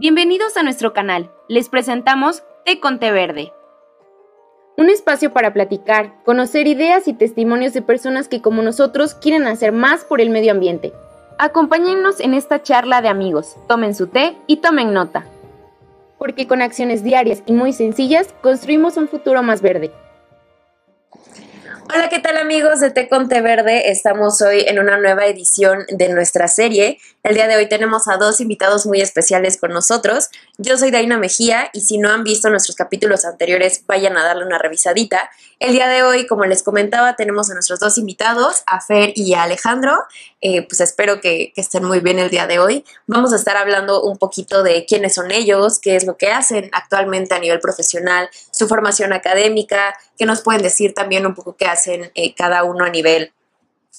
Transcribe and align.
Bienvenidos 0.00 0.56
a 0.56 0.62
nuestro 0.62 0.94
canal. 0.94 1.30
Les 1.46 1.68
presentamos 1.68 2.42
Té 2.64 2.80
con 2.80 2.98
Té 2.98 3.12
Verde. 3.12 3.52
Un 4.78 4.88
espacio 4.88 5.34
para 5.34 5.52
platicar, 5.52 6.14
conocer 6.24 6.66
ideas 6.66 7.06
y 7.06 7.12
testimonios 7.12 7.74
de 7.74 7.82
personas 7.82 8.26
que 8.26 8.40
como 8.40 8.62
nosotros 8.62 9.12
quieren 9.12 9.46
hacer 9.46 9.72
más 9.72 10.06
por 10.06 10.22
el 10.22 10.30
medio 10.30 10.52
ambiente. 10.52 10.94
Acompáñennos 11.36 12.18
en 12.20 12.32
esta 12.32 12.62
charla 12.62 13.02
de 13.02 13.08
amigos, 13.08 13.56
tomen 13.68 13.94
su 13.94 14.06
té 14.06 14.38
y 14.46 14.62
tomen 14.62 14.94
nota. 14.94 15.26
Porque 16.16 16.48
con 16.48 16.62
acciones 16.62 17.04
diarias 17.04 17.42
y 17.44 17.52
muy 17.52 17.74
sencillas 17.74 18.34
construimos 18.40 18.96
un 18.96 19.06
futuro 19.06 19.42
más 19.42 19.60
verde. 19.60 19.92
Hola, 21.92 22.08
¿qué 22.08 22.20
tal 22.20 22.36
amigos 22.36 22.78
de 22.78 22.92
Té 22.92 23.08
con 23.08 23.28
Té 23.28 23.40
Verde? 23.40 23.90
Estamos 23.90 24.40
hoy 24.42 24.60
en 24.60 24.78
una 24.78 24.96
nueva 24.96 25.26
edición 25.26 25.86
de 25.88 26.08
nuestra 26.08 26.46
serie. 26.46 26.98
El 27.24 27.34
día 27.34 27.48
de 27.48 27.56
hoy 27.56 27.68
tenemos 27.68 28.06
a 28.06 28.16
dos 28.16 28.40
invitados 28.40 28.86
muy 28.86 29.00
especiales 29.00 29.56
con 29.56 29.72
nosotros. 29.72 30.28
Yo 30.62 30.76
soy 30.76 30.90
Daina 30.90 31.16
Mejía 31.16 31.70
y 31.72 31.80
si 31.80 31.96
no 31.96 32.10
han 32.10 32.22
visto 32.22 32.50
nuestros 32.50 32.76
capítulos 32.76 33.24
anteriores, 33.24 33.82
vayan 33.86 34.18
a 34.18 34.24
darle 34.24 34.44
una 34.44 34.58
revisadita. 34.58 35.30
El 35.58 35.72
día 35.72 35.88
de 35.88 36.02
hoy, 36.02 36.26
como 36.26 36.44
les 36.44 36.62
comentaba, 36.62 37.16
tenemos 37.16 37.50
a 37.50 37.54
nuestros 37.54 37.80
dos 37.80 37.96
invitados, 37.96 38.62
a 38.66 38.82
Fer 38.82 39.14
y 39.16 39.32
a 39.32 39.44
Alejandro. 39.44 39.94
Eh, 40.42 40.66
pues 40.68 40.82
espero 40.82 41.22
que, 41.22 41.54
estén 41.56 41.84
muy 41.84 42.00
bien 42.00 42.18
el 42.18 42.28
día 42.28 42.46
de 42.46 42.58
hoy. 42.58 42.84
Vamos 43.06 43.32
a 43.32 43.36
estar 43.36 43.56
hablando 43.56 44.02
un 44.02 44.18
poquito 44.18 44.62
de 44.62 44.84
quiénes 44.84 45.14
son 45.14 45.30
ellos, 45.30 45.78
qué 45.78 45.96
es 45.96 46.04
lo 46.04 46.18
que 46.18 46.30
hacen 46.30 46.68
actualmente 46.74 47.34
a 47.34 47.38
nivel 47.38 47.60
profesional, 47.60 48.28
su 48.50 48.68
formación 48.68 49.14
académica, 49.14 49.94
qué 50.18 50.26
nos 50.26 50.42
pueden 50.42 50.60
decir 50.60 50.92
también 50.92 51.24
un 51.24 51.34
poco 51.34 51.56
qué 51.56 51.64
hacen 51.64 52.12
eh, 52.14 52.34
cada 52.34 52.64
uno 52.64 52.84
a 52.84 52.90
nivel 52.90 53.32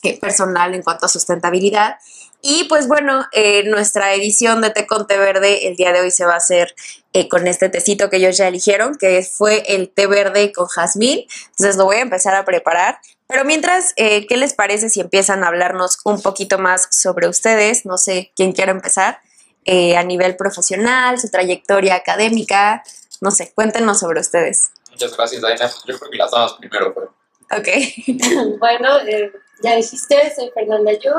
eh, 0.04 0.20
personal 0.20 0.73
en 0.73 0.84
cuanto 0.84 1.05
a 1.05 1.09
sustentabilidad. 1.09 1.98
Y 2.41 2.63
pues 2.63 2.88
bueno, 2.88 3.27
eh, 3.34 3.63
nuestra 3.70 4.13
edición 4.13 4.62
de 4.62 4.72
Té 4.72 4.88
con 4.88 5.05
Té 5.05 5.18
Verde 5.18 5.68
el 5.68 5.76
día 5.76 5.94
de 5.94 6.02
hoy 6.02 6.12
se 6.12 6.26
va 6.26 6.34
a 6.34 6.38
hacer 6.38 6.73
eh, 7.13 7.27
con 7.27 7.45
este 7.45 7.70
tecito 7.70 8.09
que 8.09 8.18
ellos 8.18 8.38
ya 8.38 8.48
eligieron, 8.48 8.98
que 8.98 9.22
fue 9.22 9.63
el 9.68 9.90
té 9.90 10.07
verde 10.07 10.51
con 10.51 10.68
jazmín. 10.68 11.26
Entonces 11.51 11.76
lo 11.76 11.85
voy 11.85 11.98
a 11.98 12.01
empezar 12.01 12.34
a 12.35 12.46
preparar. 12.46 12.99
Pero 13.27 13.46
mientras, 13.46 13.93
eh, 13.96 14.26
¿qué 14.27 14.38
les 14.38 14.54
parece 14.54 14.90
si 14.90 15.01
empiezan 15.01 15.43
a 15.43 15.48
hablarnos 15.48 15.99
un 16.04 16.21
poquito 16.21 16.57
más 16.57 16.88
sobre 16.90 17.27
ustedes? 17.27 17.85
No 17.85 17.98
sé 17.98 18.32
quién 18.35 18.54
quiere 18.54 18.71
empezar. 18.71 19.21
Eh, 19.66 19.96
a 19.96 20.04
nivel 20.04 20.35
profesional, 20.35 21.20
su 21.20 21.29
trayectoria 21.29 21.96
académica. 21.96 22.84
No 23.21 23.29
sé, 23.29 23.51
cuéntenos 23.54 23.99
sobre 23.99 24.20
ustedes. 24.20 24.71
Muchas 24.90 25.16
gracias, 25.16 25.41
Daina. 25.41 25.70
Yo 25.85 25.99
creo 25.99 26.12
que 26.12 26.18
las 26.18 26.32
damas 26.32 26.54
primero, 26.54 26.94
pero 26.94 27.13
Ok. 27.51 27.68
Bueno, 28.60 28.99
eh, 29.07 29.32
ya 29.62 29.76
dijiste, 29.76 30.15
soy 30.35 30.49
Fernanda 30.54 30.93
Yu. 30.93 31.12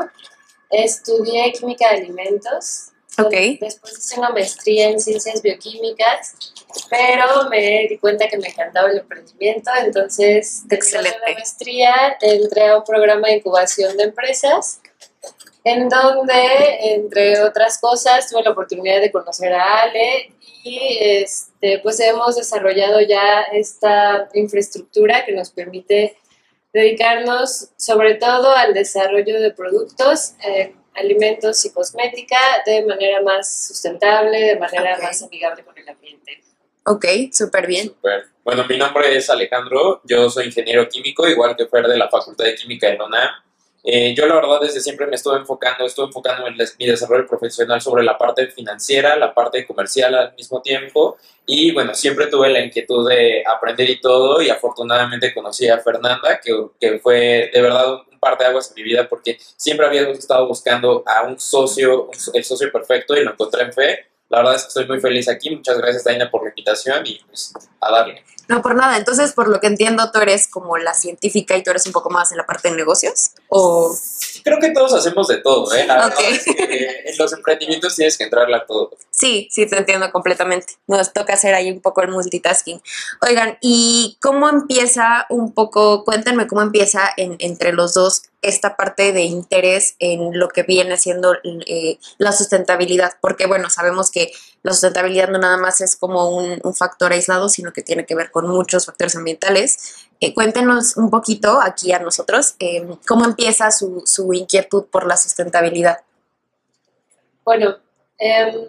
Estudié 0.69 1.51
química 1.53 1.89
de 1.89 1.97
alimentos. 1.97 2.89
Ok. 3.19 3.59
Después 3.59 3.97
hice 3.97 4.19
una 4.19 4.29
maestría 4.29 4.89
en 4.89 4.99
ciencias 4.99 5.41
bioquímicas, 5.41 6.35
pero 6.89 7.47
me 7.49 7.87
di 7.87 7.97
cuenta 7.99 8.27
que 8.27 8.37
me 8.37 8.47
encantaba 8.47 8.89
el 8.89 8.99
emprendimiento. 8.99 9.69
Entonces, 9.79 10.63
Excelente. 10.69 11.19
la 11.19 11.33
maestría, 11.33 12.17
entré 12.21 12.69
a 12.69 12.77
un 12.77 12.83
programa 12.83 13.27
de 13.27 13.35
incubación 13.35 13.95
de 13.97 14.05
empresas, 14.05 14.81
en 15.63 15.87
donde, 15.89 16.95
entre 16.95 17.41
otras 17.41 17.79
cosas, 17.79 18.29
tuve 18.29 18.41
la 18.43 18.51
oportunidad 18.51 18.99
de 18.99 19.11
conocer 19.11 19.53
a 19.53 19.83
Ale 19.83 20.33
y 20.63 20.97
este, 20.99 21.79
pues 21.79 21.99
hemos 21.99 22.35
desarrollado 22.35 22.99
ya 23.01 23.41
esta 23.51 24.29
infraestructura 24.33 25.25
que 25.25 25.33
nos 25.33 25.51
permite 25.51 26.17
dedicarnos 26.73 27.69
sobre 27.77 28.15
todo 28.15 28.53
al 28.55 28.73
desarrollo 28.73 29.39
de 29.39 29.51
productos, 29.51 30.33
eh, 30.43 30.75
alimentos 30.95 31.63
y 31.65 31.71
cosmética 31.71 32.37
de 32.65 32.85
manera 32.85 33.21
más 33.21 33.67
sustentable, 33.67 34.39
de 34.39 34.59
manera 34.59 34.97
más 34.99 35.21
amigable 35.21 35.63
con 35.63 35.77
el 35.77 35.87
ambiente. 35.87 36.43
Ok, 36.85 37.05
súper 37.31 37.67
bien. 37.67 37.87
Super. 37.87 38.25
Bueno, 38.43 38.65
mi 38.67 38.77
nombre 38.77 39.15
es 39.15 39.29
Alejandro, 39.29 40.01
yo 40.03 40.29
soy 40.29 40.47
ingeniero 40.47 40.89
químico, 40.89 41.27
igual 41.27 41.55
que 41.55 41.67
Fer 41.67 41.87
de 41.87 41.97
la 41.97 42.09
Facultad 42.09 42.43
de 42.43 42.55
Química 42.55 42.87
de 42.87 42.95
UNAM. 42.95 43.29
Eh, 43.85 44.15
yo 44.15 44.25
la 44.25 44.35
verdad 44.35 44.61
desde 44.61 44.79
siempre 44.79 45.07
me 45.07 45.15
estuve 45.15 45.37
enfocando, 45.37 45.85
estuve 45.85 46.05
enfocando 46.05 46.47
en 46.47 46.55
mi 46.79 46.85
desarrollo 46.85 47.27
profesional 47.27 47.81
sobre 47.81 48.03
la 48.03 48.17
parte 48.17 48.47
financiera, 48.47 49.17
la 49.17 49.33
parte 49.33 49.67
comercial 49.67 50.15
al 50.15 50.33
mismo 50.35 50.61
tiempo 50.61 51.17
y 51.45 51.73
bueno, 51.73 51.93
siempre 51.93 52.27
tuve 52.27 52.49
la 52.49 52.61
inquietud 52.61 53.09
de 53.09 53.43
aprender 53.45 53.89
y 53.89 53.99
todo 53.99 54.41
y 54.41 54.49
afortunadamente 54.49 55.33
conocí 55.33 55.67
a 55.67 55.79
Fernanda, 55.79 56.39
que, 56.41 56.53
que 56.79 56.99
fue 56.99 57.51
de 57.53 57.61
verdad 57.61 57.95
un 58.09 58.19
par 58.19 58.37
de 58.37 58.45
aguas 58.45 58.69
en 58.69 58.75
mi 58.75 58.83
vida 58.83 59.09
porque 59.09 59.37
siempre 59.57 59.85
había 59.85 60.03
estado 60.11 60.47
buscando 60.47 61.03
a 61.05 61.23
un 61.23 61.37
socio, 61.37 62.09
el 62.33 62.43
socio 62.45 62.71
perfecto 62.71 63.17
y 63.17 63.23
lo 63.23 63.31
encontré 63.31 63.63
en 63.63 63.73
Fe. 63.73 64.12
La 64.33 64.39
verdad 64.39 64.55
es 64.55 64.63
que 64.63 64.67
estoy 64.69 64.87
muy 64.87 64.99
feliz 64.99 65.29
aquí. 65.29 65.55
Muchas 65.55 65.77
gracias, 65.77 66.03
Daina, 66.05 66.31
por 66.31 66.41
la 66.41 66.49
invitación 66.49 67.05
y 67.05 67.19
pues 67.27 67.53
a 67.79 67.91
darle. 67.91 68.23
No, 68.47 68.63
por 68.63 68.73
nada. 68.73 68.97
Entonces, 68.97 69.31
por 69.33 69.47
lo 69.47 69.59
que 69.59 69.67
entiendo, 69.67 70.11
tú 70.11 70.19
eres 70.19 70.47
como 70.47 70.75
la 70.77 70.95
científica 70.95 71.55
y 71.55 71.61
tú 71.61 71.69
eres 71.69 71.85
un 71.85 71.91
poco 71.93 72.09
más 72.09 72.31
en 72.31 72.39
la 72.39 72.45
parte 72.47 72.69
de 72.71 72.75
negocios. 72.75 73.29
O. 73.49 73.95
Creo 74.43 74.59
que 74.59 74.71
todos 74.71 74.91
hacemos 74.95 75.27
de 75.27 75.37
todo, 75.37 75.71
¿eh? 75.75 75.85
La 75.85 76.07
verdad 76.07 76.19
es 76.27 76.43
que 76.43 77.03
en 77.05 77.17
los 77.17 77.31
emprendimientos 77.31 77.95
tienes 77.95 78.17
que 78.17 78.23
entrarle 78.23 78.55
a 78.57 78.65
todo. 78.65 78.89
Sí, 79.11 79.47
sí, 79.51 79.67
te 79.67 79.77
entiendo 79.77 80.11
completamente. 80.11 80.73
Nos 80.87 81.13
toca 81.13 81.33
hacer 81.33 81.53
ahí 81.53 81.69
un 81.71 81.79
poco 81.81 82.01
el 82.01 82.09
multitasking. 82.09 82.81
Oigan, 83.21 83.59
¿y 83.61 84.17
cómo 84.19 84.49
empieza 84.49 85.27
un 85.29 85.53
poco? 85.53 86.03
Cuéntenme 86.03 86.47
cómo 86.47 86.63
empieza 86.63 87.13
en- 87.17 87.35
entre 87.37 87.71
los 87.71 87.93
dos 87.93 88.23
esta 88.43 88.75
parte 88.75 89.11
de 89.13 89.23
interés 89.23 89.95
en 89.99 90.37
lo 90.37 90.49
que 90.49 90.63
viene 90.63 90.97
siendo 90.97 91.33
eh, 91.43 91.97
la 92.17 92.31
sustentabilidad. 92.31 93.13
Porque, 93.21 93.47
bueno, 93.47 93.69
sabemos 93.69 94.11
que 94.11 94.31
la 94.61 94.71
sustentabilidad 94.71 95.29
no 95.29 95.39
nada 95.39 95.57
más 95.57 95.81
es 95.81 95.95
como 95.95 96.29
un, 96.29 96.59
un 96.63 96.75
factor 96.75 97.11
aislado, 97.11 97.49
sino 97.49 97.73
que 97.73 97.81
tiene 97.81 98.05
que 98.05 98.15
ver 98.15 98.29
con 98.29 98.47
muchos 98.47 98.85
factores 98.85 99.15
ambientales. 99.15 100.07
Eh, 100.19 100.33
cuéntenos 100.33 100.95
un 100.95 101.09
poquito 101.09 101.59
aquí 101.61 101.91
a 101.91 101.99
nosotros 101.99 102.55
eh, 102.59 102.87
cómo 103.07 103.25
empieza 103.25 103.71
su, 103.71 104.03
su 104.05 104.33
inquietud 104.33 104.85
por 104.85 105.05
la 105.05 105.17
sustentabilidad. 105.17 105.97
Bueno, 107.43 107.77
em, 108.17 108.67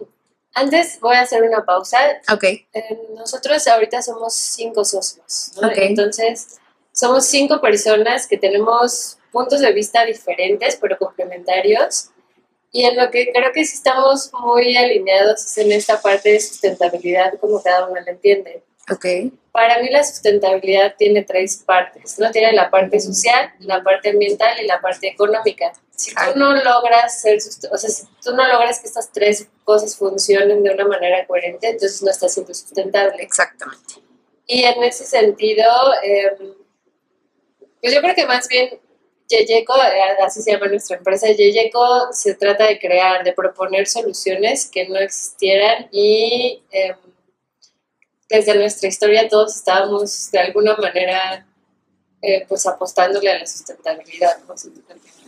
antes 0.52 0.98
voy 1.00 1.16
a 1.16 1.20
hacer 1.20 1.42
una 1.42 1.64
pausa. 1.64 1.98
Ok, 2.32 2.44
Eh, 2.44 2.68
nosotros 3.16 3.66
ahorita 3.68 4.02
somos 4.02 4.34
cinco 4.34 4.84
socios. 4.84 5.52
Entonces, 5.76 6.58
somos 6.92 7.26
cinco 7.26 7.60
personas 7.60 8.26
que 8.26 8.38
tenemos 8.38 9.18
puntos 9.34 9.60
de 9.60 9.72
vista 9.72 10.06
diferentes, 10.06 10.78
pero 10.80 10.96
complementarios. 10.96 12.10
Y 12.72 12.84
en 12.84 12.96
lo 12.96 13.10
que 13.10 13.30
creo 13.32 13.52
que 13.52 13.64
sí 13.64 13.76
estamos 13.76 14.32
muy 14.32 14.76
alineados 14.76 15.44
es 15.44 15.58
en 15.58 15.70
esta 15.72 16.00
parte 16.00 16.30
de 16.30 16.40
sustentabilidad, 16.40 17.34
como 17.38 17.62
cada 17.62 17.86
uno 17.86 18.00
la 18.00 18.10
entiende. 18.10 18.62
ok, 18.90 19.30
Para 19.52 19.80
mí 19.80 19.90
la 19.90 20.02
sustentabilidad 20.02 20.94
tiene 20.96 21.22
tres 21.22 21.62
partes, 21.64 22.18
¿no? 22.18 22.30
Tiene 22.30 22.52
la 22.52 22.70
parte 22.70 22.98
social, 22.98 23.52
la 23.60 23.82
parte 23.82 24.10
ambiental 24.10 24.58
y 24.60 24.66
la 24.66 24.80
parte 24.80 25.08
económica. 25.08 25.72
Si 25.94 26.12
tú 26.12 26.36
no 26.38 26.52
logras 26.56 27.20
ser, 27.20 27.38
o 27.70 27.76
sea, 27.76 27.90
si 27.90 28.04
tú 28.22 28.34
no 28.34 28.48
logras 28.48 28.80
que 28.80 28.88
estas 28.88 29.12
tres 29.12 29.46
cosas 29.62 29.94
funcionen 29.96 30.62
de 30.64 30.70
una 30.70 30.86
manera 30.86 31.24
coherente, 31.26 31.68
entonces 31.68 32.02
no 32.02 32.10
estás 32.10 32.34
siendo 32.34 32.52
sustentable. 32.54 33.22
exactamente. 33.22 33.94
Y 34.46 34.64
en 34.64 34.82
ese 34.82 35.06
sentido, 35.06 35.64
eh, 36.02 36.36
pues 37.80 37.94
yo 37.94 38.00
creo 38.00 38.14
que 38.14 38.26
más 38.26 38.48
bien 38.48 38.80
Yeyeco, 39.28 39.74
eh, 39.76 40.22
así 40.24 40.42
se 40.42 40.52
llama 40.52 40.66
nuestra 40.66 40.96
empresa, 40.96 41.28
Yeyeco 41.28 42.12
se 42.12 42.34
trata 42.34 42.66
de 42.66 42.78
crear, 42.78 43.24
de 43.24 43.32
proponer 43.32 43.86
soluciones 43.86 44.68
que 44.70 44.86
no 44.88 44.98
existieran 44.98 45.88
y 45.90 46.62
eh, 46.70 46.94
desde 48.28 48.54
nuestra 48.54 48.88
historia 48.88 49.28
todos 49.28 49.56
estábamos 49.56 50.30
de 50.30 50.38
alguna 50.38 50.76
manera 50.76 51.46
eh, 52.20 52.44
pues 52.48 52.66
apostándole 52.66 53.30
a 53.30 53.38
la 53.38 53.46
sustentabilidad. 53.46 54.38
¿no? 54.48 54.54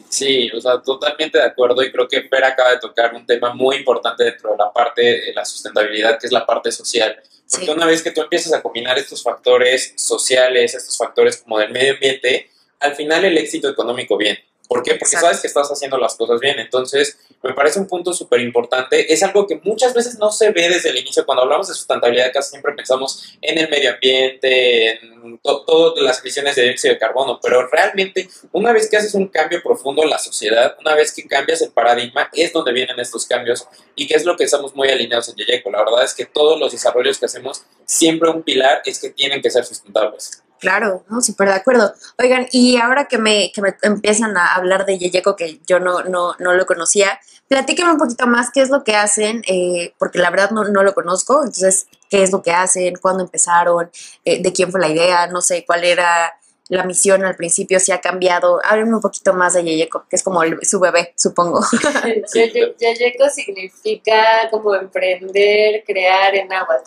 Sí, 0.09 0.51
o 0.53 0.61
sea, 0.61 0.81
totalmente 0.81 1.39
de 1.39 1.45
acuerdo 1.45 1.83
y 1.83 1.93
creo 1.93 2.09
que 2.09 2.23
Fer 2.23 2.45
acaba 2.45 2.71
de 2.71 2.79
tocar 2.79 3.15
un 3.15 3.27
tema 3.27 3.53
muy 3.55 3.77
importante 3.77 4.25
dentro 4.25 4.53
de 4.53 4.57
la 4.57 4.73
parte 4.73 5.03
de 5.03 5.33
la 5.35 5.45
sustentabilidad, 5.45 6.19
que 6.19 6.27
es 6.27 6.33
la 6.33 6.47
parte 6.47 6.71
social. 6.73 7.21
Porque 7.51 7.67
Sí. 7.67 7.73
una 7.73 7.87
vez 7.87 8.03
que 8.03 8.11
tú 8.11 8.23
empiezas 8.23 8.53
a 8.55 8.63
combinar 8.63 8.99
estos 8.99 9.23
factores 9.23 9.95
sociales, 9.97 10.75
estos 10.75 10.97
factores 10.97 11.39
como 11.39 11.59
del 11.59 11.71
medio 11.71 11.95
ambiente, 11.95 12.51
al 12.81 12.95
final 12.95 13.25
el 13.25 13.39
éxito 13.39 13.69
económico 13.69 14.17
viene. 14.17 14.45
¿Por 14.69 14.83
qué? 14.83 14.95
Porque 14.97 15.05
Exacto. 15.15 15.27
sabes 15.27 15.41
que 15.41 15.47
estás 15.47 15.71
haciendo 15.71 15.97
las 15.97 16.17
cosas 16.17 16.41
bien. 16.41 16.59
Entonces, 16.59 17.17
me 17.41 17.55
parece 17.55 17.79
un 17.79 17.87
punto 17.87 18.13
súper 18.13 18.41
importante. 18.41 19.13
Es 19.13 19.23
algo 19.23 19.47
que 19.47 19.61
muchas 19.63 19.95
veces 19.95 20.19
no 20.19 20.33
se 20.33 20.51
ve 20.51 20.69
desde 20.69 20.89
el 20.89 20.97
inicio. 20.97 21.25
Cuando 21.25 21.45
hablamos 21.45 21.69
de 21.69 21.75
sustentabilidad, 21.75 22.33
casi 22.33 22.51
siempre 22.51 22.73
pensamos 22.75 23.37
en 23.43 23.59
el 23.59 23.69
medio 23.71 23.93
ambiente, 23.93 24.95
en 24.99 25.39
to- 25.39 25.65
todas 25.65 26.03
las 26.03 26.19
emisiones 26.19 26.57
de 26.57 26.65
dióxido 26.65 26.95
de 26.95 26.99
carbono. 26.99 27.39
Pero 27.41 27.69
realmente, 27.69 28.29
una 28.51 28.73
vez 28.73 28.91
que 28.91 28.97
haces 28.97 29.15
un 29.15 29.29
cambio 29.29 29.63
profundo 29.63 30.03
en 30.03 30.11
la 30.11 30.19
sociedad, 30.19 30.77
una 30.81 30.97
vez 30.97 31.13
que 31.13 31.29
cambias 31.29 31.63
el 31.63 31.71
paradigma, 31.71 32.29
es 32.33 32.53
donde 32.53 32.73
vienen 32.73 32.99
estos 32.99 33.25
cambios 33.25 33.69
y 33.95 34.09
que 34.09 34.15
es 34.15 34.25
lo 34.25 34.37
que 34.37 34.43
estamos 34.43 34.75
muy 34.75 34.89
alineados 34.89 35.29
en 35.29 35.37
Yeyeco. 35.37 35.71
La 35.71 35.85
verdad 35.85 36.03
es 36.03 36.13
que 36.13 36.27
todos 36.27 36.59
los 36.59 36.73
desarrollos 36.73 37.19
que 37.19 37.27
hacemos, 37.27 37.63
siempre 37.85 38.31
un 38.31 38.43
pilar 38.43 38.83
es 38.85 38.99
que 39.01 39.11
tienen 39.11 39.41
que 39.41 39.51
ser 39.51 39.65
sustentables. 39.65 40.43
Claro, 40.59 41.05
no, 41.09 41.21
súper 41.21 41.49
de 41.49 41.55
acuerdo. 41.55 41.93
Oigan, 42.19 42.47
y 42.51 42.77
ahora 42.79 43.07
que 43.07 43.19
me, 43.19 43.53
que 43.53 43.61
me 43.63 43.77
empiezan 43.83 44.37
a 44.37 44.55
hablar 44.55 44.87
de 44.87 44.99
Yeyeco, 44.99 45.37
que 45.37 45.61
yo 45.67 45.81
no, 45.81 46.03
no, 46.03 46.35
no 46.39 46.55
lo 46.55 46.67
conocía, 46.67 47.19
Platíqueme 47.49 47.93
un 47.93 47.99
poquito 47.99 48.27
más 48.27 48.51
qué 48.53 48.61
es 48.61 48.71
lo 48.71 48.83
que 48.83 48.97
hacen, 48.97 49.43
eh, 49.47 49.95
porque 49.99 50.19
la 50.19 50.31
verdad 50.31 50.51
no, 50.51 50.65
no, 50.65 50.83
lo 50.83 50.95
conozco, 50.95 51.45
entonces, 51.45 51.87
qué 52.11 52.25
es 52.25 52.33
lo 52.33 52.43
que 52.43 52.51
hacen, 52.51 52.97
cuándo 53.01 53.23
empezaron, 53.23 53.89
eh, 54.25 54.43
de 54.43 54.53
quién 54.53 54.73
fue 54.73 54.81
la 54.81 54.89
idea, 54.89 55.29
no 55.29 55.41
sé 55.41 55.65
cuál 55.65 55.85
era 55.85 56.35
la 56.69 56.83
misión 56.83 57.25
al 57.25 57.37
principio, 57.37 57.79
si 57.79 57.93
ha 57.93 58.01
cambiado. 58.01 58.61
Háblenme 58.65 58.97
un 58.97 59.01
poquito 59.01 59.33
más 59.33 59.55
de 59.55 59.63
Yeyeco, 59.63 60.07
que 60.11 60.17
es 60.17 60.25
como 60.25 60.41
su 60.63 60.81
bebé, 60.81 61.15
supongo. 61.17 61.61
Yeyeco 62.35 63.29
significa 63.33 64.51
como 64.51 64.75
emprender, 64.75 65.85
crear 65.87 66.35
en 66.35 66.53
agua. 66.53 66.83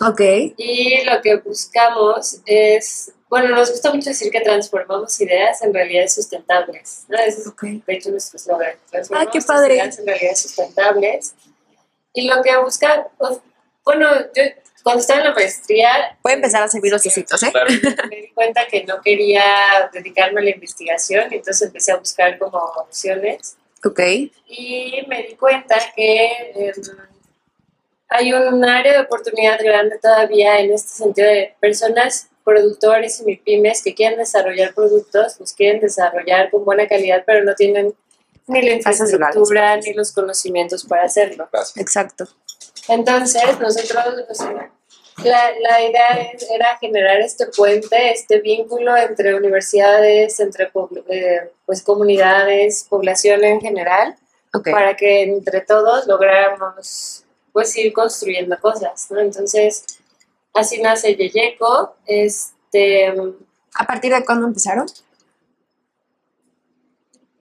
Ok. 0.00 0.20
Y 0.56 1.04
lo 1.04 1.20
que 1.22 1.36
buscamos 1.36 2.40
es 2.46 3.12
bueno, 3.30 3.54
nos 3.54 3.70
gusta 3.70 3.94
mucho 3.94 4.10
decir 4.10 4.32
que 4.32 4.40
transformamos 4.40 5.18
ideas 5.20 5.62
en 5.62 5.72
realidades 5.72 6.14
sustentables. 6.14 7.04
¿no? 7.08 7.16
Ese 7.16 7.42
es, 7.42 7.46
okay. 7.46 7.80
de 7.86 7.94
hecho, 7.94 8.10
nuestro 8.10 8.36
eslogan. 8.36 8.72
Ah, 9.14 9.26
qué 9.32 9.40
padre. 9.40 9.76
ideas 9.76 10.00
en 10.00 10.06
realidades 10.06 10.40
sustentables. 10.40 11.34
Y 12.12 12.26
lo 12.26 12.42
que 12.42 12.56
busca, 12.58 13.06
pues, 13.16 13.38
bueno, 13.84 14.08
yo 14.34 14.42
cuando 14.82 15.00
estaba 15.00 15.20
en 15.20 15.26
la 15.26 15.34
maestría... 15.34 16.18
Puede 16.20 16.36
empezar 16.36 16.64
a 16.64 16.68
servir 16.68 16.90
los 16.90 17.02
tecitos, 17.02 17.40
¿eh? 17.44 17.52
Me 18.10 18.16
di 18.16 18.30
cuenta 18.30 18.66
que 18.66 18.82
no 18.84 19.00
quería 19.00 19.44
dedicarme 19.92 20.40
a 20.40 20.44
la 20.44 20.50
investigación, 20.50 21.32
y 21.32 21.36
entonces 21.36 21.68
empecé 21.68 21.92
a 21.92 21.98
buscar 21.98 22.36
como 22.36 22.58
opciones. 22.58 23.56
Ok. 23.84 24.00
Y 24.48 25.04
me 25.06 25.22
di 25.22 25.36
cuenta 25.36 25.76
que... 25.94 26.24
Eh, 26.56 26.72
hay 28.10 28.32
un 28.32 28.64
área 28.64 28.92
de 28.92 29.00
oportunidad 29.00 29.58
grande 29.62 29.96
todavía 29.98 30.58
en 30.58 30.72
este 30.72 30.90
sentido 30.90 31.28
de 31.28 31.54
personas 31.60 32.28
productores 32.44 33.22
y 33.24 33.36
pymes 33.36 33.82
que 33.82 33.94
quieren 33.94 34.18
desarrollar 34.18 34.74
productos, 34.74 35.38
los 35.38 35.52
quieren 35.52 35.80
desarrollar 35.80 36.50
con 36.50 36.64
buena 36.64 36.88
calidad, 36.88 37.22
pero 37.24 37.44
no 37.44 37.54
tienen 37.54 37.94
ni 38.48 38.62
la 38.62 38.72
infraestructura 38.72 39.76
ni 39.76 39.92
los 39.94 40.12
conocimientos 40.12 40.84
para 40.84 41.04
hacerlo. 41.04 41.48
Exacto. 41.76 42.26
Entonces, 42.88 43.42
nosotros, 43.60 44.40
la, 45.22 45.52
la, 45.60 45.82
idea 45.82 46.32
era 46.52 46.76
generar 46.78 47.20
este 47.20 47.46
puente, 47.46 48.10
este 48.10 48.40
vínculo 48.40 48.96
entre 48.96 49.36
universidades, 49.36 50.40
entre 50.40 50.72
eh, 51.08 51.50
pues, 51.64 51.82
comunidades, 51.82 52.86
población 52.88 53.44
en 53.44 53.60
general, 53.60 54.16
para 54.64 54.96
que 54.96 55.22
entre 55.22 55.60
todos 55.60 56.08
lográramos 56.08 57.24
pues 57.52 57.76
ir 57.76 57.92
construyendo 57.92 58.58
cosas, 58.60 59.10
¿no? 59.10 59.20
Entonces, 59.20 59.84
Así 60.52 60.80
nace 60.80 61.14
Yeyeco. 61.14 61.96
Este, 62.06 63.08
¿A 63.74 63.86
partir 63.86 64.12
de 64.12 64.24
cuándo 64.24 64.46
empezaron? 64.46 64.86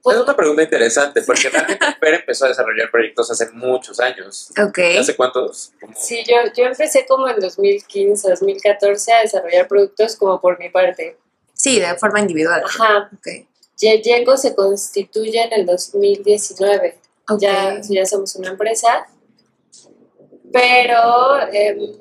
Pues, 0.01 0.15
es 0.15 0.23
una 0.23 0.35
pregunta 0.35 0.63
interesante, 0.63 1.21
porque 1.23 1.49
realmente 1.49 1.85
Fer 1.99 2.13
empezó 2.15 2.45
a 2.45 2.49
desarrollar 2.49 2.89
proyectos 2.89 3.29
hace 3.31 3.49
muchos 3.51 3.99
años. 3.99 4.51
Ok. 4.61 4.79
¿Hace 4.99 5.15
cuántos? 5.15 5.73
Sí, 5.95 6.23
yo, 6.27 6.35
yo 6.55 6.65
empecé 6.65 7.05
como 7.05 7.27
en 7.27 7.39
2015, 7.39 8.29
2014 8.29 9.13
a 9.13 9.21
desarrollar 9.21 9.67
productos 9.67 10.15
como 10.15 10.39
por 10.39 10.57
mi 10.59 10.69
parte. 10.69 11.17
Sí, 11.53 11.79
de 11.79 11.93
forma 11.95 12.21
individual. 12.21 12.63
Ajá. 12.63 13.09
Ok. 13.13 13.45
Yeyeco 13.77 14.37
se 14.37 14.55
constituye 14.55 15.43
en 15.43 15.53
el 15.53 15.65
2019. 15.65 16.97
Ya, 17.39 17.79
ya 17.81 18.05
somos 18.05 18.35
una 18.35 18.49
empresa. 18.49 19.07
Pero... 20.51 21.39
Eh, 21.51 21.99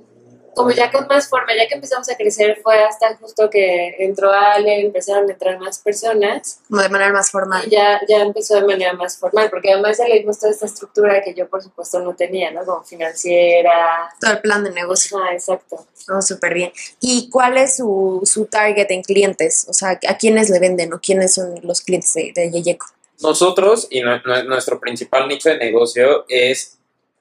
como 0.59 0.73
ya 0.73 0.91
con 0.91 1.07
más 1.07 1.29
forma, 1.29 1.55
ya 1.57 1.69
que 1.69 1.75
empezamos 1.75 2.11
a 2.11 2.17
crecer, 2.17 2.59
fue 2.63 2.83
hasta 2.83 3.17
justo 3.17 3.49
que 3.49 3.95
entró 4.01 4.33
Ale, 4.33 4.81
empezaron 4.81 5.29
a 5.29 5.33
entrar 5.33 5.59
más 5.61 5.79
personas. 5.79 6.61
Como 6.69 6.83
de 6.83 6.89
manera 6.89 7.13
más 7.13 7.31
formal. 7.31 7.63
Y 7.65 7.71
ya, 7.71 8.01
ya 8.09 8.23
empezó 8.23 8.57
de 8.57 8.67
manera 8.67 8.93
más 8.93 9.17
formal, 9.19 9.51
porque 9.51 9.73
además 9.73 9.99
ya 9.99 10.09
le 10.09 10.19
dimos 10.19 10.39
toda 10.41 10.51
esta 10.51 10.67
estructura 10.67 11.23
que 11.23 11.33
yo, 11.33 11.49
por 11.49 11.63
supuesto, 11.63 12.01
no 12.01 12.17
tenía, 12.17 12.51
¿no? 12.51 12.65
Como 12.65 12.83
financiera. 12.83 14.11
Todo 14.21 14.33
el 14.33 14.41
plan 14.41 14.65
de 14.65 14.73
negocio. 14.73 15.17
Ah, 15.19 15.33
exacto. 15.33 15.87
Oh, 16.09 16.21
súper 16.21 16.55
bien. 16.55 16.73
¿Y 17.01 17.31
cuál 17.31 17.57
es 17.57 17.77
su, 17.77 18.23
su 18.25 18.47
target 18.47 18.91
en 18.91 19.03
clientes? 19.03 19.65
O 19.69 19.73
sea, 19.73 20.01
¿a 20.09 20.17
quiénes 20.17 20.51
le 20.51 20.59
venden 20.59 20.93
o 20.93 21.01
quiénes 21.01 21.35
son 21.35 21.61
los 21.63 21.83
clientes 21.83 22.13
de, 22.15 22.33
de 22.35 22.51
Yeyeco? 22.51 22.87
Nosotros 23.21 23.87
y 23.91 24.03
nuestro 24.03 24.81
principal 24.81 25.29
nicho 25.29 25.51
de 25.51 25.59
negocio 25.59 26.25
es 26.29 26.78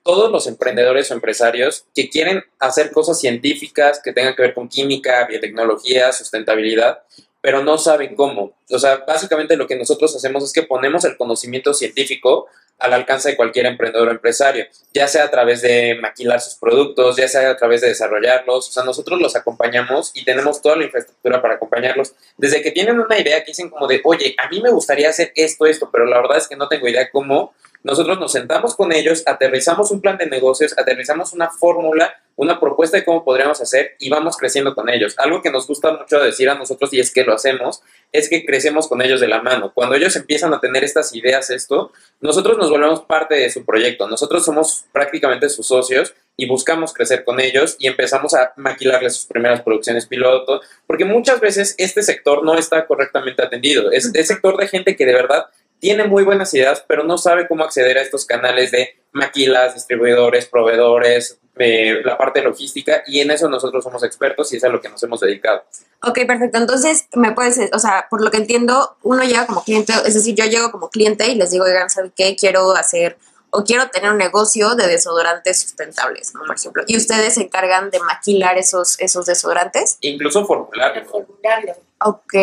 todos 0.08 0.32
los 0.32 0.46
emprendedores 0.46 1.10
o 1.10 1.14
empresarios 1.14 1.84
que 1.94 2.08
quieren 2.08 2.42
hacer 2.60 2.92
cosas 2.92 3.20
científicas 3.20 4.00
que 4.02 4.14
tengan 4.14 4.34
que 4.34 4.40
ver 4.40 4.54
con 4.54 4.66
química, 4.66 5.26
biotecnología, 5.26 6.12
sustentabilidad, 6.12 7.02
pero 7.42 7.62
no 7.62 7.76
saben 7.76 8.16
cómo. 8.16 8.56
O 8.70 8.78
sea, 8.78 9.04
básicamente 9.06 9.54
lo 9.54 9.66
que 9.66 9.76
nosotros 9.76 10.16
hacemos 10.16 10.42
es 10.44 10.54
que 10.54 10.62
ponemos 10.62 11.04
el 11.04 11.18
conocimiento 11.18 11.74
científico 11.74 12.46
al 12.78 12.94
alcance 12.94 13.28
de 13.28 13.36
cualquier 13.36 13.66
emprendedor 13.66 14.08
o 14.08 14.10
empresario, 14.10 14.64
ya 14.94 15.08
sea 15.08 15.24
a 15.24 15.30
través 15.30 15.60
de 15.60 15.98
maquilar 16.00 16.40
sus 16.40 16.54
productos, 16.54 17.16
ya 17.16 17.28
sea 17.28 17.50
a 17.50 17.56
través 17.58 17.82
de 17.82 17.88
desarrollarlos. 17.88 18.66
O 18.66 18.72
sea, 18.72 18.84
nosotros 18.84 19.20
los 19.20 19.36
acompañamos 19.36 20.12
y 20.14 20.24
tenemos 20.24 20.62
toda 20.62 20.76
la 20.76 20.84
infraestructura 20.84 21.42
para 21.42 21.56
acompañarlos. 21.56 22.14
Desde 22.38 22.62
que 22.62 22.70
tienen 22.70 22.98
una 22.98 23.18
idea 23.18 23.40
que 23.44 23.50
dicen 23.50 23.68
como 23.68 23.86
de, 23.86 24.00
oye, 24.04 24.34
a 24.38 24.48
mí 24.48 24.62
me 24.62 24.70
gustaría 24.70 25.10
hacer 25.10 25.32
esto, 25.34 25.66
esto, 25.66 25.90
pero 25.92 26.06
la 26.06 26.16
verdad 26.22 26.38
es 26.38 26.48
que 26.48 26.56
no 26.56 26.66
tengo 26.66 26.88
idea 26.88 27.10
cómo, 27.10 27.52
nosotros 27.82 28.18
nos 28.18 28.32
sentamos 28.32 28.74
con 28.74 28.92
ellos, 28.92 29.22
aterrizamos 29.26 29.90
un 29.90 30.00
plan 30.00 30.18
de 30.18 30.26
negocios, 30.26 30.76
aterrizamos 30.76 31.32
una 31.32 31.50
fórmula, 31.50 32.14
una 32.36 32.60
propuesta 32.60 32.96
de 32.96 33.04
cómo 33.04 33.24
podríamos 33.24 33.60
hacer 33.60 33.96
y 33.98 34.10
vamos 34.10 34.36
creciendo 34.36 34.74
con 34.74 34.88
ellos. 34.88 35.14
Algo 35.18 35.42
que 35.42 35.50
nos 35.50 35.66
gusta 35.66 35.92
mucho 35.92 36.20
decir 36.20 36.48
a 36.48 36.54
nosotros 36.54 36.92
y 36.92 37.00
es 37.00 37.12
que 37.12 37.24
lo 37.24 37.34
hacemos, 37.34 37.82
es 38.12 38.28
que 38.28 38.44
crecemos 38.44 38.88
con 38.88 39.02
ellos 39.02 39.20
de 39.20 39.28
la 39.28 39.42
mano. 39.42 39.72
Cuando 39.74 39.96
ellos 39.96 40.14
empiezan 40.16 40.54
a 40.54 40.60
tener 40.60 40.84
estas 40.84 41.14
ideas, 41.14 41.50
esto, 41.50 41.92
nosotros 42.20 42.56
nos 42.56 42.70
volvemos 42.70 43.00
parte 43.02 43.34
de 43.34 43.50
su 43.50 43.64
proyecto. 43.64 44.08
Nosotros 44.08 44.44
somos 44.44 44.84
prácticamente 44.92 45.48
sus 45.48 45.66
socios 45.66 46.14
y 46.36 46.46
buscamos 46.46 46.94
crecer 46.94 47.24
con 47.24 47.40
ellos 47.40 47.76
y 47.80 47.88
empezamos 47.88 48.34
a 48.34 48.52
maquilarles 48.56 49.16
sus 49.16 49.26
primeras 49.26 49.62
producciones 49.62 50.06
piloto, 50.06 50.60
porque 50.86 51.04
muchas 51.04 51.40
veces 51.40 51.74
este 51.78 52.02
sector 52.02 52.44
no 52.44 52.56
está 52.56 52.86
correctamente 52.86 53.42
atendido. 53.42 53.90
Es, 53.90 54.14
es 54.14 54.28
sector 54.28 54.56
de 54.56 54.68
gente 54.68 54.94
que 54.94 55.04
de 55.04 55.14
verdad 55.14 55.46
tiene 55.80 56.04
muy 56.04 56.24
buenas 56.24 56.52
ideas, 56.54 56.84
pero 56.86 57.04
no 57.04 57.18
sabe 57.18 57.46
cómo 57.46 57.64
acceder 57.64 57.98
a 57.98 58.02
estos 58.02 58.26
canales 58.26 58.70
de 58.70 58.96
maquilas, 59.12 59.74
distribuidores, 59.74 60.46
proveedores, 60.46 61.38
eh, 61.58 62.00
la 62.04 62.16
parte 62.16 62.42
logística, 62.42 63.02
y 63.06 63.20
en 63.20 63.30
eso 63.30 63.48
nosotros 63.48 63.82
somos 63.82 64.02
expertos 64.04 64.52
y 64.52 64.56
es 64.56 64.64
a 64.64 64.68
lo 64.68 64.80
que 64.80 64.88
nos 64.88 65.02
hemos 65.02 65.20
dedicado. 65.20 65.64
Ok, 66.02 66.20
perfecto. 66.26 66.58
Entonces, 66.58 67.08
me 67.14 67.32
puedes, 67.32 67.58
o 67.72 67.78
sea, 67.78 68.06
por 68.08 68.22
lo 68.22 68.30
que 68.30 68.36
entiendo, 68.36 68.96
uno 69.02 69.24
llega 69.24 69.46
como 69.46 69.64
cliente, 69.64 69.92
es 70.06 70.14
decir, 70.14 70.36
yo 70.36 70.44
llego 70.44 70.70
como 70.70 70.90
cliente 70.90 71.26
y 71.28 71.34
les 71.34 71.50
digo, 71.50 71.64
oigan, 71.64 71.90
¿saben 71.90 72.12
qué? 72.16 72.36
Quiero 72.36 72.72
hacer 72.72 73.18
o 73.50 73.64
quiero 73.64 73.88
tener 73.88 74.10
un 74.10 74.18
negocio 74.18 74.74
de 74.74 74.86
desodorantes 74.86 75.60
sustentables, 75.60 76.34
¿no? 76.34 76.42
Por 76.46 76.56
ejemplo. 76.56 76.84
¿Y 76.86 76.96
ustedes 76.96 77.34
se 77.34 77.42
encargan 77.42 77.90
de 77.90 77.98
maquilar 78.00 78.58
esos, 78.58 79.00
esos 79.00 79.26
desodorantes? 79.26 79.96
Incluso 80.00 80.44
formularlo. 80.46 81.04
Formularlo. 81.06 81.74
Ok. 82.00 82.34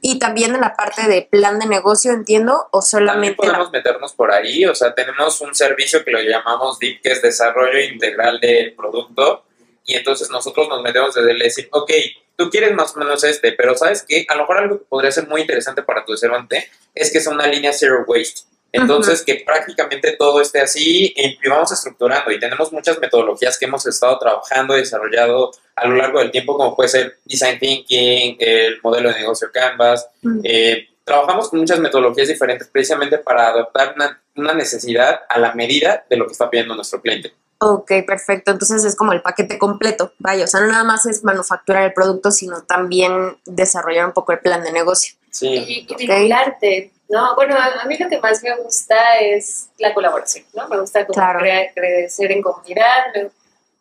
¿Y 0.00 0.18
también 0.18 0.54
en 0.54 0.60
la 0.60 0.76
parte 0.76 1.08
de 1.08 1.22
plan 1.22 1.58
de 1.58 1.66
negocio, 1.66 2.12
entiendo, 2.12 2.68
o 2.70 2.80
solamente...? 2.80 3.34
También 3.34 3.36
podemos 3.36 3.72
meternos 3.72 4.12
por 4.12 4.30
ahí, 4.30 4.64
o 4.66 4.74
sea, 4.74 4.94
tenemos 4.94 5.40
un 5.40 5.54
servicio 5.54 6.04
que 6.04 6.12
lo 6.12 6.20
llamamos 6.20 6.78
DIP, 6.78 7.02
que 7.02 7.12
es 7.12 7.22
Desarrollo 7.22 7.80
Integral 7.80 8.38
del 8.40 8.74
Producto, 8.74 9.44
y 9.84 9.94
entonces 9.94 10.30
nosotros 10.30 10.68
nos 10.68 10.82
metemos 10.82 11.14
desde 11.14 11.32
el 11.32 11.38
decir, 11.38 11.68
ok, 11.72 11.90
tú 12.36 12.48
quieres 12.50 12.72
más 12.74 12.94
o 12.94 13.00
menos 13.00 13.24
este, 13.24 13.52
pero 13.52 13.76
¿sabes 13.76 14.04
qué? 14.06 14.24
A 14.28 14.34
lo 14.34 14.42
mejor 14.42 14.58
algo 14.58 14.78
que 14.78 14.84
podría 14.84 15.10
ser 15.10 15.26
muy 15.26 15.40
interesante 15.40 15.82
para 15.82 16.04
tu 16.04 16.12
desarrollo 16.12 16.46
es 16.94 17.12
que 17.12 17.20
sea 17.20 17.32
una 17.32 17.46
línea 17.46 17.72
Zero 17.72 18.04
Waste. 18.06 18.42
Entonces, 18.72 19.22
que 19.24 19.42
prácticamente 19.44 20.16
todo 20.16 20.40
esté 20.40 20.60
así 20.60 21.12
y 21.16 21.48
vamos 21.48 21.72
estructurando 21.72 22.30
y 22.30 22.38
tenemos 22.38 22.72
muchas 22.72 22.98
metodologías 23.00 23.58
que 23.58 23.64
hemos 23.64 23.86
estado 23.86 24.18
trabajando 24.18 24.76
y 24.76 24.80
desarrollado 24.80 25.50
a 25.74 25.86
lo 25.88 25.96
largo 25.96 26.20
del 26.20 26.30
tiempo, 26.30 26.56
como 26.56 26.76
puede 26.76 26.88
ser 26.88 27.18
Design 27.24 27.58
Thinking, 27.58 28.36
el 28.38 28.80
modelo 28.82 29.08
de 29.08 29.16
negocio 29.16 29.50
Canvas. 29.52 30.08
Eh, 30.44 30.88
trabajamos 31.04 31.48
con 31.48 31.60
muchas 31.60 31.80
metodologías 31.80 32.28
diferentes 32.28 32.68
precisamente 32.68 33.18
para 33.18 33.48
adaptar 33.48 33.94
una, 33.96 34.22
una, 34.36 34.54
necesidad 34.54 35.22
a 35.28 35.38
la 35.38 35.54
medida 35.54 36.04
de 36.08 36.16
lo 36.16 36.26
que 36.26 36.32
está 36.32 36.48
pidiendo 36.48 36.74
nuestro 36.74 37.00
cliente. 37.00 37.32
Ok, 37.58 37.92
perfecto. 38.06 38.52
Entonces 38.52 38.84
es 38.84 38.96
como 38.96 39.12
el 39.12 39.20
paquete 39.20 39.58
completo. 39.58 40.12
Vaya, 40.18 40.44
o 40.44 40.46
sea, 40.46 40.60
no 40.60 40.68
nada 40.68 40.84
más 40.84 41.06
es 41.06 41.24
manufacturar 41.24 41.82
el 41.82 41.92
producto, 41.92 42.30
sino 42.30 42.62
también 42.62 43.36
desarrollar 43.44 44.06
un 44.06 44.12
poco 44.12 44.32
el 44.32 44.38
plan 44.38 44.62
de 44.62 44.72
negocio. 44.72 45.14
Sí. 45.30 45.48
Y, 45.48 45.86
y 45.88 46.06
vincularte 46.06 46.92
no, 47.10 47.34
bueno, 47.34 47.56
a, 47.58 47.84
mí 47.86 47.96
lo 47.98 48.08
que 48.08 48.20
más 48.20 48.40
me 48.42 48.56
gusta 48.56 48.96
es 49.20 49.68
la 49.78 49.92
colaboración, 49.92 50.44
¿no? 50.54 50.68
Me 50.68 50.80
gusta 50.80 51.04
como 51.04 51.20
crecer 51.74 52.30
en 52.30 52.40
comunidad. 52.40 53.04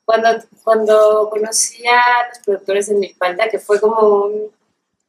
Cuando, 0.04 0.30
cuando 0.64 1.30
conocí 1.30 1.86
a 1.86 2.28
los 2.28 2.40
productores 2.40 2.90
en 2.90 3.00
mi 3.00 3.10
falda, 3.10 3.48
que 3.48 3.60
fue 3.60 3.80
como 3.80 4.26
un, 4.26 4.52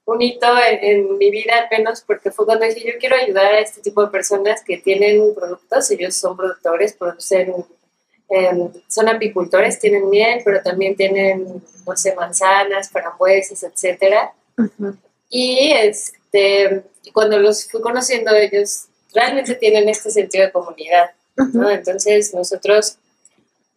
un 0.05 0.23
hito 0.23 0.47
en, 0.69 1.17
mi 1.17 1.31
vida, 1.31 1.61
al 1.61 1.79
menos 1.79 2.03
porque 2.03 2.31
fue 2.31 2.45
cuando 2.45 2.67
dije, 2.67 2.93
yo 2.93 2.99
quiero 3.01 3.17
ayudar 3.17 3.55
a 3.55 3.61
este 3.61 3.81
tipo 3.81 4.05
de 4.05 4.11
personas 4.11 4.63
que 4.63 4.77
tienen 4.77 5.35
productos, 5.35 5.91
ellos 5.91 6.15
son 6.15 6.37
productores, 6.37 6.93
producen, 6.93 7.55
son 8.87 9.09
apicultores, 9.09 9.79
tienen 9.79 10.11
miel, 10.11 10.43
pero 10.45 10.61
también 10.63 10.95
tienen, 10.95 11.63
no 11.87 11.97
sé, 11.97 12.15
manzanas, 12.15 12.91
frambuesas, 12.91 13.63
etcétera. 13.63 14.35
Y 15.31 15.73
es 15.73 16.13
este, 16.33 16.85
y 17.11 17.13
cuando 17.13 17.39
los 17.39 17.69
fui 17.69 17.81
conociendo, 17.81 18.33
ellos 18.35 18.87
realmente 19.13 19.57
tienen 19.57 19.89
este 19.89 20.11
sentido 20.11 20.47
de 20.47 20.53
comunidad. 20.53 21.11
¿no? 21.53 21.69
Entonces 21.69 22.33
nosotros 22.33 22.99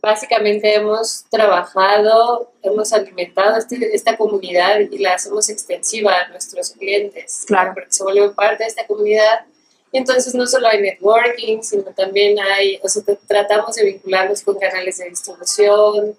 básicamente 0.02 0.76
hemos 0.76 1.26
trabajado, 1.32 2.52
hemos 2.62 2.94
alimentado 2.94 3.58
este, 3.58 3.96
esta 3.96 4.18
comunidad 4.18 4.80
y 4.80 5.00
la 5.00 5.16
hacemos 5.16 5.50
extensiva 5.50 6.14
a 6.14 6.28
nuestros 6.28 6.72
clientes. 6.72 7.44
Claro. 7.48 7.72
Porque 7.74 7.92
se 7.92 8.04
vuelven 8.04 8.36
parte 8.36 8.66
de 8.66 8.70
esta 8.70 8.86
comunidad. 8.86 9.46
Y 9.92 9.98
entonces 9.98 10.36
no 10.36 10.46
solo 10.46 10.68
hay 10.68 10.82
networking, 10.82 11.64
sino 11.64 11.84
también 11.96 12.40
hay, 12.40 12.80
o 12.84 12.88
sea, 12.88 13.02
tratamos 13.28 13.76
de 13.76 13.86
vincularnos 13.86 14.42
con 14.42 14.60
canales 14.60 14.98
de 14.98 15.10
distribución, 15.10 16.16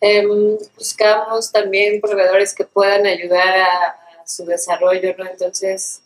em, 0.00 0.56
buscamos 0.76 1.50
también 1.50 2.00
proveedores 2.00 2.54
que 2.54 2.64
puedan 2.64 3.06
ayudar 3.06 3.56
a, 3.58 3.86
a 4.22 4.26
su 4.26 4.46
desarrollo, 4.46 5.14
¿no? 5.18 5.26
Entonces, 5.26 6.00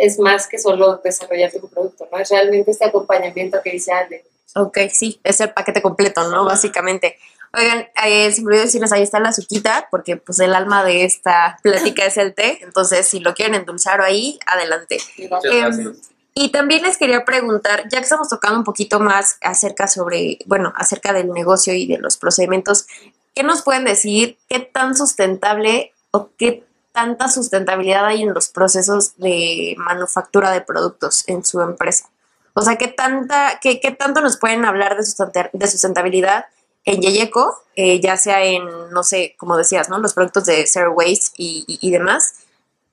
es 0.00 0.18
más 0.18 0.46
que 0.46 0.58
solo 0.58 1.00
desarrollar 1.04 1.52
tu 1.52 1.68
producto, 1.68 2.08
¿no? 2.10 2.18
Es 2.18 2.30
realmente 2.30 2.70
este 2.70 2.86
acompañamiento 2.86 3.58
que 3.62 3.72
dice 3.72 3.92
Ale. 3.92 4.24
Ok, 4.56 4.78
sí, 4.90 5.20
es 5.22 5.40
el 5.40 5.52
paquete 5.52 5.82
completo, 5.82 6.26
¿no? 6.28 6.44
Básicamente. 6.44 7.18
Oigan, 7.52 7.86
eh, 8.06 8.32
se 8.32 8.40
me 8.40 8.46
olvidó 8.46 8.62
decirles, 8.62 8.92
ahí 8.92 9.02
está 9.02 9.20
la 9.20 9.28
azuquita, 9.28 9.88
porque 9.90 10.16
pues 10.16 10.38
el 10.38 10.54
alma 10.54 10.84
de 10.84 11.04
esta 11.04 11.58
plática 11.62 12.06
es 12.06 12.16
el 12.16 12.32
té, 12.32 12.60
entonces 12.62 13.06
si 13.08 13.20
lo 13.20 13.34
quieren 13.34 13.56
endulzar 13.56 14.00
ahí, 14.00 14.38
adelante. 14.46 14.98
Em, 15.18 15.94
y 16.32 16.50
también 16.50 16.82
les 16.82 16.96
quería 16.96 17.24
preguntar, 17.24 17.82
ya 17.90 17.98
que 17.98 18.04
estamos 18.04 18.28
tocando 18.28 18.58
un 18.58 18.64
poquito 18.64 19.00
más 19.00 19.36
acerca 19.42 19.86
sobre, 19.86 20.38
bueno, 20.46 20.72
acerca 20.76 21.12
del 21.12 21.30
negocio 21.32 21.74
y 21.74 21.86
de 21.86 21.98
los 21.98 22.16
procedimientos, 22.16 22.86
¿qué 23.34 23.42
nos 23.42 23.62
pueden 23.62 23.84
decir? 23.84 24.38
¿Qué 24.48 24.60
tan 24.60 24.96
sustentable 24.96 25.92
o 26.12 26.30
qué 26.38 26.64
tanta 27.00 27.28
sustentabilidad 27.28 28.04
hay 28.04 28.22
en 28.22 28.34
los 28.34 28.48
procesos 28.48 29.16
de 29.16 29.74
manufactura 29.78 30.50
de 30.50 30.60
productos 30.60 31.24
en 31.28 31.44
su 31.44 31.60
empresa? 31.62 32.10
O 32.52 32.60
sea, 32.60 32.76
¿qué, 32.76 32.88
tanta, 32.88 33.58
qué, 33.62 33.80
qué 33.80 33.90
tanto 33.90 34.20
nos 34.20 34.36
pueden 34.36 34.66
hablar 34.66 34.96
de, 34.96 35.50
de 35.52 35.66
sustentabilidad 35.66 36.44
en 36.84 37.00
Yeyeco, 37.00 37.64
eh, 37.76 38.00
ya 38.00 38.16
sea 38.16 38.44
en, 38.44 38.64
no 38.90 39.02
sé, 39.02 39.34
como 39.38 39.56
decías, 39.56 39.88
¿no? 39.88 39.98
Los 39.98 40.12
productos 40.12 40.44
de 40.44 40.66
Zero 40.66 40.92
Waste 40.92 41.30
y 41.36 41.90
demás. 41.90 42.34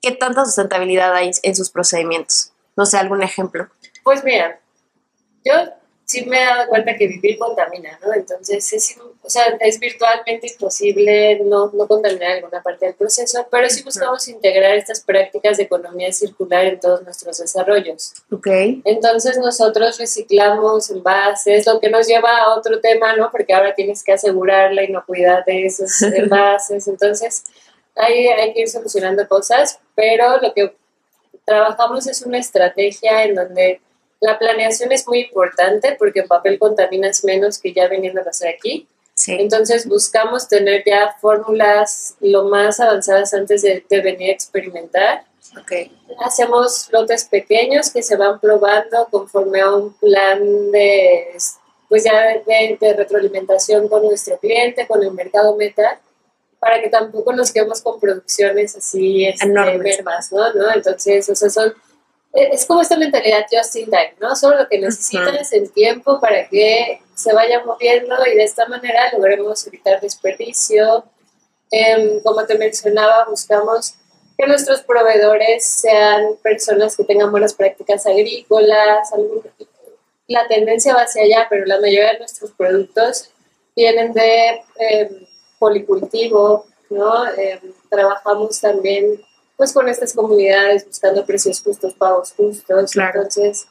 ¿Qué 0.01 0.11
tanta 0.11 0.45
sustentabilidad 0.45 1.13
hay 1.13 1.31
en 1.43 1.55
sus 1.55 1.69
procedimientos? 1.69 2.53
No 2.77 2.85
sé, 2.85 2.97
algún 2.97 3.23
ejemplo. 3.23 3.67
Pues 4.03 4.23
mira, 4.23 4.59
yo 5.43 5.53
sí 6.07 6.25
me 6.25 6.41
he 6.41 6.45
dado 6.45 6.69
cuenta 6.69 6.95
que 6.95 7.05
vivir 7.05 7.37
contamina, 7.37 7.99
¿no? 8.01 8.13
Entonces, 8.13 8.71
es, 8.71 8.97
o 9.21 9.29
sea, 9.29 9.43
es 9.59 9.77
virtualmente 9.77 10.47
imposible 10.47 11.41
no, 11.43 11.69
no 11.73 11.85
contaminar 11.85 12.31
alguna 12.31 12.63
parte 12.63 12.85
del 12.85 12.95
proceso, 12.95 13.45
pero 13.51 13.69
sí 13.69 13.83
buscamos 13.83 14.25
integrar 14.29 14.75
estas 14.75 15.01
prácticas 15.01 15.57
de 15.57 15.63
economía 15.63 16.13
circular 16.13 16.65
en 16.65 16.79
todos 16.79 17.03
nuestros 17.03 17.37
desarrollos. 17.39 18.13
Ok. 18.31 18.47
Entonces 18.85 19.37
nosotros 19.37 19.97
reciclamos 19.97 20.89
envases, 20.89 21.67
lo 21.67 21.81
que 21.81 21.89
nos 21.89 22.07
lleva 22.07 22.37
a 22.37 22.55
otro 22.55 22.79
tema, 22.79 23.13
¿no? 23.17 23.29
Porque 23.29 23.53
ahora 23.53 23.75
tienes 23.75 24.01
que 24.01 24.13
asegurar 24.13 24.73
la 24.73 24.85
inocuidad 24.85 25.43
de 25.45 25.65
esos 25.65 26.01
envases. 26.01 26.87
Entonces 26.87 27.43
hay, 27.95 28.27
hay 28.27 28.53
que 28.53 28.61
ir 28.61 28.69
solucionando 28.69 29.27
cosas, 29.27 29.77
pero 29.93 30.39
lo 30.41 30.53
que 30.53 30.73
trabajamos 31.43 32.07
es 32.07 32.21
una 32.21 32.37
estrategia 32.37 33.25
en 33.25 33.35
donde 33.35 33.81
la 34.19 34.39
planeación 34.39 34.91
es 34.91 35.07
muy 35.07 35.21
importante 35.21 35.95
porque 35.97 36.21
en 36.21 36.27
papel 36.27 36.59
contaminas 36.59 37.23
menos 37.23 37.59
que 37.59 37.73
ya 37.73 37.87
viniendo 37.87 38.21
a 38.21 38.29
hacer 38.29 38.53
aquí. 38.55 38.87
Sí. 39.13 39.35
Entonces 39.39 39.87
buscamos 39.87 40.47
tener 40.47 40.83
ya 40.85 41.15
fórmulas 41.19 42.15
lo 42.19 42.45
más 42.45 42.79
avanzadas 42.79 43.33
antes 43.33 43.63
de, 43.63 43.83
de 43.89 44.01
venir 44.01 44.29
a 44.29 44.33
experimentar. 44.33 45.23
Ok. 45.59 45.91
Hacemos 46.19 46.89
lotes 46.91 47.25
pequeños 47.25 47.91
que 47.91 48.03
se 48.03 48.15
van 48.15 48.39
probando 48.39 49.07
conforme 49.09 49.61
a 49.61 49.71
un 49.71 49.93
plan 49.93 50.71
de, 50.71 51.35
pues 51.89 52.03
ya 52.03 52.27
de, 52.45 52.77
de 52.79 52.93
retroalimentación 52.93 53.87
con 53.87 54.03
nuestro 54.03 54.37
cliente, 54.39 54.87
con 54.87 55.03
el 55.03 55.11
mercado 55.11 55.55
meta, 55.55 55.99
para 56.59 56.81
que 56.81 56.89
tampoco 56.89 57.33
nos 57.33 57.51
quedemos 57.51 57.81
con 57.81 57.99
producciones 57.99 58.75
así 58.75 59.25
este, 59.25 59.45
Enormes. 59.45 60.03
¿no? 60.31 60.53
¿no? 60.53 60.71
Entonces, 60.73 61.29
o 61.29 61.35
sea, 61.35 61.49
son, 61.49 61.73
es 62.43 62.65
como 62.65 62.81
esta 62.81 62.97
mentalidad 62.97 63.45
just 63.51 63.75
in 63.75 63.85
time, 63.85 64.13
¿no? 64.19 64.35
Solo 64.35 64.57
lo 64.59 64.67
que 64.69 64.77
necesitas 64.79 65.51
en 65.53 65.69
tiempo 65.69 66.19
para 66.19 66.47
que 66.47 67.01
se 67.15 67.33
vaya 67.33 67.63
moviendo 67.65 68.15
y 68.25 68.35
de 68.35 68.43
esta 68.43 68.67
manera 68.67 69.11
logremos 69.13 69.65
evitar 69.67 69.99
desperdicio. 70.01 71.03
Em, 71.71 72.19
como 72.21 72.45
te 72.45 72.57
mencionaba, 72.57 73.25
buscamos 73.25 73.95
que 74.37 74.45
nuestros 74.45 74.81
proveedores 74.81 75.65
sean 75.65 76.35
personas 76.43 76.95
que 76.95 77.03
tengan 77.03 77.31
buenas 77.31 77.53
prácticas 77.53 78.05
agrícolas. 78.05 79.11
algún- 79.13 79.43
la 80.27 80.47
tendencia 80.47 80.93
va 80.93 81.01
hacia 81.03 81.23
allá, 81.23 81.47
pero 81.49 81.65
la 81.65 81.79
mayoría 81.79 82.13
de 82.13 82.19
nuestros 82.19 82.51
productos 82.51 83.29
vienen 83.75 84.13
de 84.13 84.61
em, 84.77 85.25
policultivo, 85.59 86.65
¿no? 86.89 87.27
Em, 87.35 87.59
trabajamos 87.89 88.59
también 88.61 89.21
pues 89.57 89.73
con 89.73 89.89
estas 89.89 90.13
comunidades 90.13 90.85
buscando 90.85 91.25
precios 91.25 91.61
justos, 91.61 91.93
pagos 91.95 92.33
justos. 92.37 92.91
Claro. 92.91 93.23
Entonces, 93.23 93.67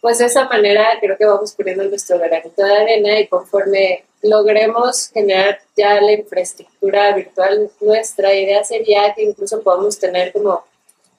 pues 0.00 0.18
de 0.18 0.26
esa 0.26 0.48
manera 0.48 0.86
creo 1.00 1.16
que 1.16 1.24
vamos 1.24 1.52
poniendo 1.52 1.84
nuestro 1.84 2.18
granito 2.18 2.62
de 2.62 2.76
arena 2.76 3.20
y 3.20 3.28
conforme 3.28 4.04
logremos 4.22 5.08
generar 5.08 5.60
ya 5.76 6.00
la 6.00 6.12
infraestructura 6.12 7.14
virtual, 7.14 7.70
nuestra 7.80 8.34
idea 8.34 8.62
sería 8.64 9.14
que 9.14 9.22
incluso 9.22 9.62
podamos 9.62 9.98
tener 9.98 10.32
como 10.32 10.64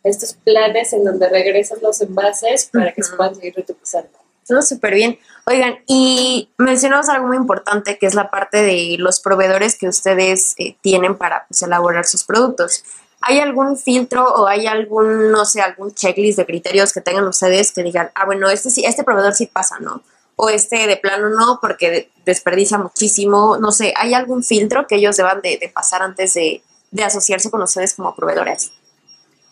estos 0.03 0.33
planes 0.33 0.93
en 0.93 1.03
donde 1.03 1.29
regresan 1.29 1.79
los 1.81 2.01
envases 2.01 2.69
para 2.71 2.91
que 2.91 3.03
se 3.03 3.15
puedan 3.15 3.35
seguir 3.35 3.55
reutilizando. 3.55 4.09
No, 4.49 4.61
súper 4.61 4.95
bien. 4.95 5.19
Oigan, 5.45 5.79
y 5.87 6.49
mencionamos 6.57 7.07
algo 7.07 7.27
muy 7.27 7.37
importante 7.37 7.97
que 7.97 8.07
es 8.07 8.15
la 8.15 8.29
parte 8.29 8.61
de 8.61 8.97
los 8.99 9.19
proveedores 9.19 9.77
que 9.77 9.87
ustedes 9.87 10.55
eh, 10.57 10.75
tienen 10.81 11.17
para 11.17 11.45
pues, 11.47 11.61
elaborar 11.61 12.05
sus 12.05 12.23
productos. 12.23 12.83
¿Hay 13.21 13.39
algún 13.39 13.77
filtro 13.77 14.25
o 14.25 14.47
hay 14.47 14.65
algún, 14.65 15.31
no 15.31 15.45
sé, 15.45 15.61
algún 15.61 15.93
checklist 15.93 16.39
de 16.39 16.45
criterios 16.45 16.91
que 16.91 17.01
tengan 17.01 17.27
ustedes 17.27 17.71
que 17.71 17.83
digan, 17.83 18.11
ah, 18.15 18.25
bueno, 18.25 18.49
este 18.49 18.71
sí, 18.71 18.83
este 18.83 19.03
proveedor 19.03 19.33
sí 19.33 19.45
pasa, 19.45 19.77
¿no? 19.79 20.01
O 20.35 20.49
este 20.49 20.87
de 20.87 20.97
plano 20.97 21.29
no, 21.29 21.59
porque 21.61 21.91
de- 21.91 22.09
desperdicia 22.25 22.79
muchísimo. 22.79 23.57
No 23.57 23.71
sé, 23.71 23.93
¿hay 23.95 24.15
algún 24.15 24.43
filtro 24.43 24.87
que 24.87 24.95
ellos 24.95 25.17
deban 25.17 25.41
de, 25.41 25.71
pasar 25.73 26.01
antes 26.01 26.33
de, 26.33 26.63
de 26.89 27.03
asociarse 27.03 27.51
con 27.51 27.61
ustedes 27.61 27.93
como 27.93 28.15
proveedores? 28.15 28.71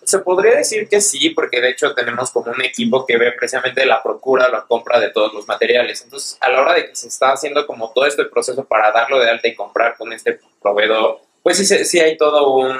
Se 0.03 0.17
podría 0.17 0.55
decir 0.55 0.89
que 0.89 0.99
sí, 1.01 1.29
porque 1.29 1.61
de 1.61 1.69
hecho 1.69 1.93
tenemos 1.93 2.31
como 2.31 2.51
un 2.51 2.63
equipo 2.63 3.05
que 3.05 3.17
ve 3.17 3.31
precisamente 3.33 3.85
la 3.85 4.01
procura, 4.01 4.49
la 4.49 4.65
compra 4.65 4.99
de 4.99 5.09
todos 5.11 5.31
los 5.31 5.47
materiales. 5.47 6.01
Entonces, 6.01 6.39
a 6.41 6.49
la 6.49 6.61
hora 6.61 6.73
de 6.73 6.87
que 6.87 6.95
se 6.95 7.07
está 7.07 7.33
haciendo 7.33 7.67
como 7.67 7.91
todo 7.91 8.07
este 8.07 8.25
proceso 8.25 8.63
para 8.63 8.91
darlo 8.91 9.19
de 9.19 9.29
alta 9.29 9.47
y 9.47 9.53
comprar 9.53 9.95
con 9.95 10.11
este 10.11 10.39
proveedor, 10.59 11.19
pues 11.43 11.57
sí, 11.57 11.65
sí 11.85 11.99
hay 11.99 12.17
todo 12.17 12.51
un, 12.53 12.75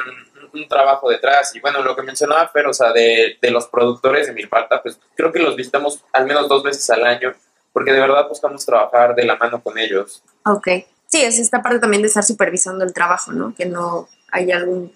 un 0.54 0.68
trabajo 0.68 1.10
detrás. 1.10 1.56
Y 1.56 1.60
bueno, 1.60 1.82
lo 1.84 1.96
que 1.96 2.02
mencionaba 2.04 2.48
Fer, 2.50 2.68
o 2.68 2.74
sea, 2.74 2.92
de, 2.92 3.38
de 3.42 3.52
los 3.52 3.68
productores 3.68 4.28
de 4.28 4.34
Milpalta, 4.34 4.82
pues 4.82 5.00
creo 5.16 5.32
que 5.32 5.40
los 5.40 5.56
visitamos 5.56 6.04
al 6.14 6.26
menos 6.26 6.48
dos 6.48 6.64
veces 6.64 6.90
al 6.90 7.06
año, 7.06 7.34
porque 7.74 7.92
de 7.94 8.00
verdad 8.00 8.28
buscamos 8.28 8.66
trabajar 8.66 9.16
de 9.16 9.26
la 9.26 9.36
mano 9.38 9.62
con 9.62 9.78
ellos. 9.78 10.24
Ok. 10.46 10.68
Sí, 11.08 11.22
es 11.24 11.40
esta 11.40 11.62
parte 11.62 11.80
también 11.80 12.02
de 12.04 12.08
estar 12.08 12.24
supervisando 12.24 12.84
el 12.86 12.94
trabajo, 12.94 13.32
¿no? 13.32 13.54
Que 13.56 13.66
no 13.66 14.08
hay 14.32 14.52
algún 14.52 14.94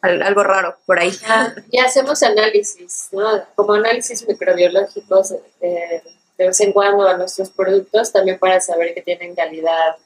al- 0.00 0.22
algo 0.22 0.42
raro 0.44 0.76
por 0.86 0.98
ahí. 0.98 1.12
Ah, 1.26 1.52
y 1.70 1.78
hacemos 1.80 2.22
análisis, 2.22 3.08
¿no? 3.12 3.24
Como 3.54 3.74
análisis 3.74 4.26
microbiológicos 4.26 5.32
eh, 5.60 6.02
de 6.38 6.46
vez 6.46 6.60
en 6.60 6.72
cuando 6.72 7.06
a 7.08 7.16
nuestros 7.16 7.50
productos, 7.50 8.12
también 8.12 8.38
para 8.38 8.60
saber 8.60 8.94
que 8.94 9.02
tienen 9.02 9.34
calidad 9.34 9.96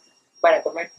para 0.41 0.63
comer. 0.63 0.91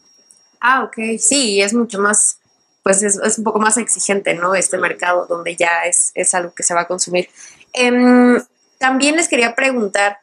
Ah, 0.60 0.84
ok. 0.84 1.20
Sí, 1.20 1.62
es 1.62 1.74
mucho 1.74 2.00
más, 2.00 2.40
pues 2.88 3.04
es, 3.04 3.20
es 3.22 3.38
un 3.38 3.44
poco 3.44 3.60
más 3.60 3.76
exigente, 3.76 4.34
¿no? 4.34 4.56
Este 4.56 4.78
mercado 4.78 5.26
donde 5.26 5.58
ya 5.58 5.84
es, 5.84 6.12
es 6.14 6.34
algo 6.34 6.54
que 6.54 6.64
se 6.64 6.74
va 6.74 6.84
a 6.84 6.88
consumir. 6.88 7.30
Em, 7.74 8.42
también 8.78 9.18
les 9.18 9.28
quería 9.28 9.56
preguntar, 9.56 10.20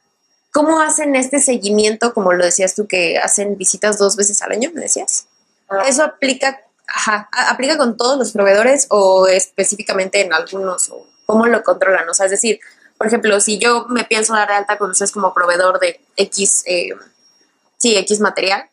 ¿cómo 0.50 0.80
hacen 0.80 1.14
este 1.14 1.40
seguimiento, 1.40 2.14
como 2.14 2.33
lo 2.33 2.42
decías 2.42 2.75
tú, 2.75 2.87
que 2.87 3.18
hacen 3.18 3.59
visitas 3.59 3.99
dos 3.99 4.16
veces 4.16 4.40
al 4.40 4.52
año, 4.52 4.71
me 4.73 4.80
decías? 4.80 5.26
Ah, 5.68 5.83
¿Eso 5.87 6.04
aplica, 6.04 6.62
ajá, 6.87 7.28
aplica 7.50 7.76
con 7.76 7.99
todos 7.99 8.16
los 8.16 8.33
proveedores 8.33 8.87
o 8.88 9.26
específicamente 9.26 10.23
en 10.23 10.33
algunos? 10.33 10.88
O 10.88 11.06
¿Cómo 11.26 11.44
lo 11.44 11.62
controlan? 11.62 12.09
O 12.09 12.14
sea, 12.14 12.25
es 12.25 12.30
decir, 12.30 12.61
por 12.97 13.09
ejemplo, 13.09 13.38
si 13.40 13.59
yo 13.59 13.85
me 13.90 14.04
pienso 14.04 14.33
dar 14.33 14.49
de 14.49 14.54
alta 14.54 14.78
con 14.78 14.90
ustedes 14.90 15.12
como 15.12 15.35
proveedor 15.35 15.80
de 15.80 16.00
X, 16.16 16.62
eh, 16.64 16.94
sí, 17.76 17.94
X 17.99 18.21
material, 18.21 18.71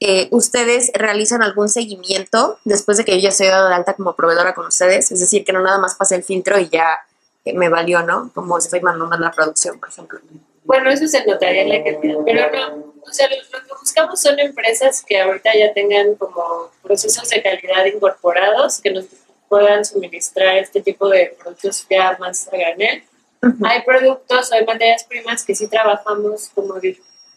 eh, 0.00 0.28
¿ustedes 0.30 0.90
realizan 0.94 1.42
algún 1.42 1.68
seguimiento 1.68 2.58
después 2.64 2.98
de 2.98 3.04
que 3.04 3.12
yo 3.12 3.18
ya 3.18 3.28
estoy 3.30 3.48
dado 3.48 3.68
de 3.68 3.74
alta 3.74 3.94
como 3.94 4.14
proveedora 4.14 4.54
con 4.54 4.66
ustedes? 4.66 5.10
Es 5.10 5.20
decir, 5.20 5.44
que 5.44 5.52
no 5.52 5.62
nada 5.62 5.78
más 5.78 5.94
pase 5.94 6.14
el 6.14 6.22
filtro 6.22 6.58
y 6.58 6.68
ya 6.68 6.98
eh, 7.44 7.52
me 7.54 7.68
valió, 7.68 8.02
¿no? 8.02 8.30
Como 8.34 8.58
estoy 8.58 8.80
mandando 8.80 9.16
la 9.16 9.30
producción, 9.30 9.78
por 9.78 9.88
ejemplo. 9.88 10.20
Bueno, 10.64 10.90
eso 10.90 11.08
se 11.08 11.24
notaría 11.24 11.62
en 11.62 11.68
la 11.70 11.82
calidad, 11.82 12.18
pero 12.24 12.50
no, 12.50 12.92
o 13.02 13.12
sea, 13.12 13.26
lo, 13.28 13.36
lo 13.36 13.64
que 13.64 13.74
buscamos 13.80 14.20
son 14.20 14.38
empresas 14.38 15.02
que 15.02 15.18
ahorita 15.20 15.50
ya 15.56 15.72
tengan 15.72 16.14
como 16.16 16.70
procesos 16.82 17.28
de 17.30 17.42
calidad 17.42 17.86
incorporados, 17.86 18.80
que 18.80 18.90
nos 18.90 19.06
puedan 19.48 19.84
suministrar 19.84 20.58
este 20.58 20.82
tipo 20.82 21.08
de 21.08 21.34
productos 21.40 21.86
ya 21.88 22.16
más 22.20 22.48
a 22.48 22.56
granel. 22.56 23.02
Ujú. 23.42 23.66
Hay 23.66 23.82
productos 23.82 24.52
o 24.52 24.54
hay 24.54 24.66
materias 24.66 25.04
primas 25.04 25.44
que 25.44 25.54
sí 25.54 25.68
trabajamos 25.68 26.50
como 26.54 26.74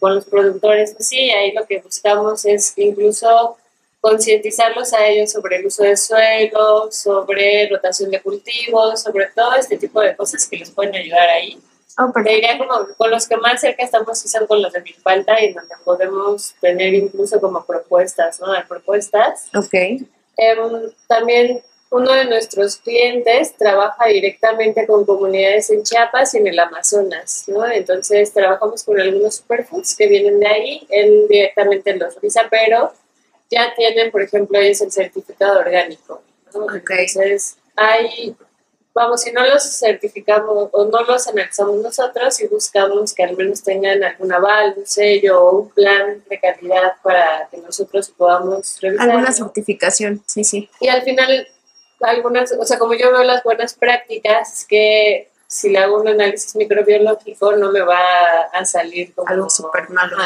con 0.02 0.16
los 0.16 0.24
productores, 0.24 0.94
pues 0.96 1.06
sí, 1.06 1.30
ahí 1.30 1.52
lo 1.52 1.64
que 1.64 1.78
buscamos 1.78 2.44
es 2.44 2.72
incluso 2.76 3.56
concientizarlos 4.00 4.92
a 4.92 5.06
ellos 5.06 5.30
sobre 5.30 5.58
el 5.58 5.66
uso 5.66 5.84
de 5.84 5.96
suelo, 5.96 6.90
sobre 6.90 7.68
rotación 7.68 8.10
de 8.10 8.20
cultivos, 8.20 9.00
sobre 9.00 9.28
todo 9.32 9.54
este 9.54 9.78
tipo 9.78 10.00
de 10.00 10.16
cosas 10.16 10.48
que 10.48 10.56
les 10.56 10.72
pueden 10.72 10.96
ayudar 10.96 11.28
ahí. 11.28 11.56
Oh, 11.98 12.10
Te 12.12 12.30
diría 12.30 12.58
como 12.58 12.84
con 12.96 13.12
los 13.12 13.28
que 13.28 13.36
más 13.36 13.60
cerca 13.60 13.84
estamos 13.84 14.18
son 14.18 14.48
con 14.48 14.60
los 14.60 14.72
de 14.72 14.80
Milpalta 14.80 15.40
y 15.40 15.52
donde 15.52 15.74
podemos 15.84 16.52
tener 16.60 16.94
incluso 16.94 17.40
como 17.40 17.64
propuestas, 17.64 18.40
¿no? 18.40 18.50
Dar 18.50 18.66
propuestas. 18.66 19.50
Ok. 19.54 19.72
Em, 19.72 20.90
también 21.06 21.62
uno 21.92 22.10
de 22.10 22.24
nuestros 22.24 22.76
clientes 22.76 23.54
trabaja 23.54 24.06
directamente 24.06 24.86
con 24.86 25.04
comunidades 25.04 25.70
en 25.70 25.82
Chiapas 25.82 26.32
y 26.32 26.38
en 26.38 26.46
el 26.46 26.58
Amazonas, 26.58 27.44
¿no? 27.48 27.70
Entonces 27.70 28.32
trabajamos 28.32 28.82
con 28.82 28.98
algunos 28.98 29.36
superfoods 29.36 29.94
que 29.94 30.06
vienen 30.06 30.40
de 30.40 30.46
ahí, 30.46 30.86
él 30.88 31.26
directamente 31.28 31.94
los 31.94 32.16
utiliza, 32.16 32.46
pero 32.50 32.94
ya 33.50 33.74
tienen, 33.76 34.10
por 34.10 34.22
ejemplo, 34.22 34.58
ellos 34.58 34.80
el 34.80 34.90
certificado 34.90 35.60
orgánico, 35.60 36.22
¿no? 36.54 36.74
Entonces 36.74 37.58
hay, 37.76 38.34
vamos, 38.94 39.20
si 39.20 39.30
no 39.30 39.46
los 39.46 39.62
certificamos 39.78 40.70
o 40.72 40.86
no 40.86 41.02
los 41.02 41.28
analizamos 41.28 41.76
nosotros 41.76 42.40
y 42.40 42.46
buscamos 42.46 43.12
que 43.12 43.22
al 43.22 43.36
menos 43.36 43.62
tengan 43.62 44.02
algún 44.02 44.32
aval, 44.32 44.72
un 44.78 44.86
sello 44.86 45.44
o 45.44 45.58
un 45.58 45.68
plan 45.68 46.24
de 46.26 46.40
calidad 46.40 46.94
para 47.02 47.48
que 47.50 47.58
nosotros 47.58 48.08
podamos 48.16 48.80
revisar. 48.80 49.10
Alguna 49.10 49.30
certificación, 49.30 50.22
sí, 50.26 50.42
sí. 50.42 50.70
Y 50.80 50.88
al 50.88 51.02
final, 51.02 51.46
algunas, 52.02 52.52
o 52.58 52.64
sea, 52.64 52.78
como 52.78 52.94
yo 52.94 53.10
veo 53.12 53.22
las 53.22 53.42
buenas 53.42 53.74
prácticas, 53.74 54.60
es 54.60 54.66
que 54.66 55.30
si 55.46 55.68
le 55.68 55.78
hago 55.78 56.00
un 56.00 56.08
análisis 56.08 56.56
microbiológico 56.56 57.56
no 57.56 57.70
me 57.70 57.82
va 57.82 58.00
a 58.52 58.64
salir 58.64 59.14
como 59.14 59.28
Algo 59.28 59.50
súper 59.50 59.90
malo. 59.90 60.16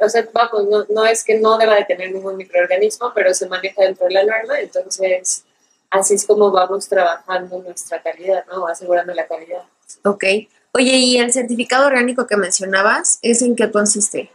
O 0.00 0.08
sea, 0.08 0.28
vamos, 0.32 0.68
no, 0.68 0.84
no 0.90 1.06
es 1.06 1.24
que 1.24 1.38
no 1.38 1.58
deba 1.58 1.74
de 1.74 1.84
tener 1.84 2.12
ningún 2.12 2.36
microorganismo, 2.36 3.12
pero 3.14 3.32
se 3.34 3.48
maneja 3.48 3.82
dentro 3.82 4.06
de 4.06 4.12
la 4.12 4.24
norma, 4.24 4.60
entonces 4.60 5.44
así 5.90 6.14
es 6.14 6.26
como 6.26 6.50
vamos 6.50 6.88
trabajando 6.88 7.58
nuestra 7.62 8.02
calidad, 8.02 8.44
¿no? 8.46 8.66
Asegurando 8.66 9.12
la 9.14 9.26
calidad. 9.26 9.62
Ok. 10.04 10.24
Oye, 10.72 10.92
¿y 10.96 11.18
el 11.18 11.32
certificado 11.32 11.86
orgánico 11.86 12.26
que 12.26 12.36
mencionabas, 12.36 13.18
es 13.22 13.42
en 13.42 13.56
qué 13.56 13.70
consiste? 13.70 14.30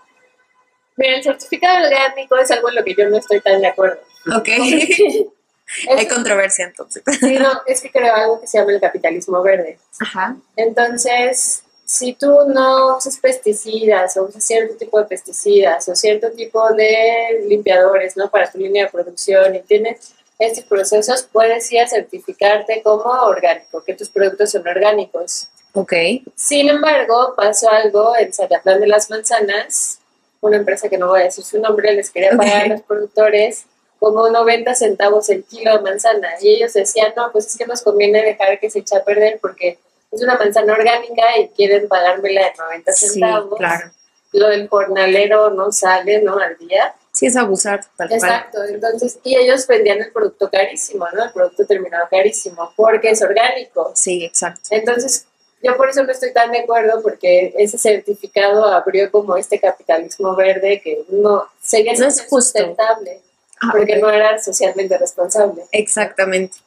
Mira, 0.95 1.17
el 1.17 1.23
certificado 1.23 1.85
orgánico 1.85 2.35
es 2.37 2.51
algo 2.51 2.69
en 2.69 2.75
lo 2.75 2.83
que 2.83 2.95
yo 2.95 3.09
no 3.09 3.17
estoy 3.17 3.41
tan 3.41 3.61
de 3.61 3.67
acuerdo. 3.67 3.99
Ok. 4.35 4.49
Es- 5.89 5.97
Hay 5.97 6.07
controversia 6.07 6.65
entonces. 6.65 7.03
sí, 7.19 7.37
no, 7.39 7.49
es 7.67 7.81
que 7.81 7.91
creo 7.91 8.13
algo 8.13 8.41
que 8.41 8.47
se 8.47 8.57
llama 8.57 8.71
el 8.71 8.79
capitalismo 8.81 9.41
verde. 9.41 9.79
Ajá. 9.99 10.35
Entonces, 10.55 11.63
si 11.85 12.13
tú 12.13 12.37
no 12.47 12.97
usas 12.97 13.17
pesticidas 13.17 14.15
o 14.17 14.23
usas 14.23 14.43
cierto 14.43 14.75
tipo 14.75 14.99
de 14.99 15.05
pesticidas 15.05 15.87
o 15.89 15.95
cierto 15.95 16.31
tipo 16.31 16.69
de 16.73 17.43
limpiadores, 17.47 18.15
¿no? 18.17 18.29
Para 18.29 18.51
tu 18.51 18.57
línea 18.57 18.85
de 18.85 18.91
producción 18.91 19.55
y 19.55 19.61
tienes 19.61 20.13
estos 20.39 20.65
procesos, 20.65 21.23
puedes 21.31 21.71
ir 21.71 21.79
a 21.81 21.87
certificarte 21.87 22.81
como 22.83 23.03
orgánico, 23.03 23.83
que 23.83 23.93
tus 23.95 24.09
productos 24.09 24.51
son 24.51 24.67
orgánicos. 24.67 25.47
Ok. 25.73 25.93
Sin 26.35 26.69
embargo, 26.69 27.33
pasó 27.35 27.69
algo 27.71 28.15
en 28.17 28.31
Zacatlán 28.33 28.79
de 28.79 28.87
las 28.87 29.09
Manzanas, 29.09 29.99
una 30.41 30.57
empresa 30.57 30.89
que 30.89 30.97
no 30.97 31.07
voy 31.07 31.21
a 31.21 31.23
decir 31.25 31.43
su 31.43 31.59
nombre, 31.59 31.93
les 31.93 32.09
quería 32.11 32.31
pagar 32.37 32.63
a 32.63 32.67
los 32.67 32.81
productores 32.81 33.65
como 33.99 34.29
90 34.29 34.73
centavos 34.75 35.29
el 35.29 35.43
kilo 35.43 35.73
de 35.77 35.81
manzana. 35.81 36.29
Y 36.41 36.49
ellos 36.55 36.73
decían, 36.73 37.13
no, 37.15 37.31
pues 37.31 37.47
es 37.47 37.57
que 37.57 37.65
nos 37.65 37.81
conviene 37.81 38.23
dejar 38.23 38.59
que 38.59 38.69
se 38.69 38.79
eche 38.79 38.95
a 38.97 39.03
perder 39.03 39.39
porque 39.41 39.79
es 40.11 40.21
una 40.23 40.37
manzana 40.37 40.73
orgánica 40.73 41.23
y 41.39 41.49
quieren 41.49 41.87
pagármela 41.87 42.41
de 42.45 42.53
90 42.57 42.91
Sí, 42.93 43.07
centavos. 43.09 43.57
claro. 43.57 43.91
Lo 44.33 44.49
del 44.49 44.67
jornalero 44.67 45.49
no 45.51 45.71
sale, 45.71 46.21
¿no? 46.21 46.37
Al 46.37 46.57
día. 46.57 46.93
Sí, 47.11 47.25
es 47.25 47.35
abusar, 47.35 47.81
tal 47.95 48.09
cual. 48.09 48.19
Exacto, 48.19 48.63
entonces, 48.65 49.17
y 49.23 49.35
ellos 49.35 49.65
vendían 49.65 49.99
el 49.99 50.11
producto 50.11 50.49
carísimo, 50.51 51.07
¿no? 51.13 51.23
El 51.23 51.31
producto 51.31 51.65
terminado 51.65 52.07
carísimo, 52.11 52.71
porque 52.75 53.09
es 53.09 53.21
orgánico. 53.23 53.91
Sí, 53.95 54.23
exacto. 54.23 54.61
Entonces, 54.69 55.25
yo 55.63 55.75
por 55.77 55.89
eso 55.89 56.03
no 56.03 56.11
estoy 56.11 56.31
tan 56.33 56.51
de 56.51 56.59
acuerdo, 56.59 57.01
porque 57.01 57.55
ese 57.57 57.79
certificado 57.79 58.65
abrió 58.65 59.09
como 59.09 59.35
este 59.35 59.59
capitalismo 59.59 60.35
verde 60.35 60.79
que 60.83 61.05
no 61.09 61.47
seguía 61.59 61.93
No 61.97 62.05
es 62.07 62.21
justo. 62.21 62.35
sustentable, 62.41 63.21
Ah, 63.61 63.69
porque 63.71 63.93
ok. 63.95 64.01
no 64.01 64.09
era 64.09 64.37
socialmente 64.37 64.97
responsable. 64.97 65.63
Exactamente. 65.71 66.57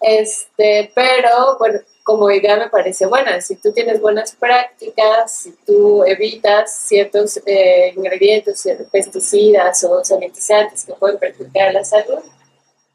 Este, 0.00 0.90
pero 0.94 1.56
bueno, 1.58 1.80
como 2.02 2.30
idea 2.30 2.56
me 2.56 2.68
parece 2.68 3.06
buena. 3.06 3.40
Si 3.40 3.56
tú 3.56 3.72
tienes 3.72 4.00
buenas 4.00 4.32
prácticas, 4.32 5.32
si 5.32 5.52
tú 5.64 6.04
evitas 6.04 6.74
ciertos 6.74 7.40
eh, 7.46 7.92
ingredientes, 7.96 8.66
pesticidas 8.90 9.84
o 9.84 10.04
sanitizantes 10.04 10.84
que 10.84 10.94
pueden 10.94 11.18
perjudicar 11.18 11.68
a 11.68 11.72
la 11.72 11.84
salud, 11.84 12.18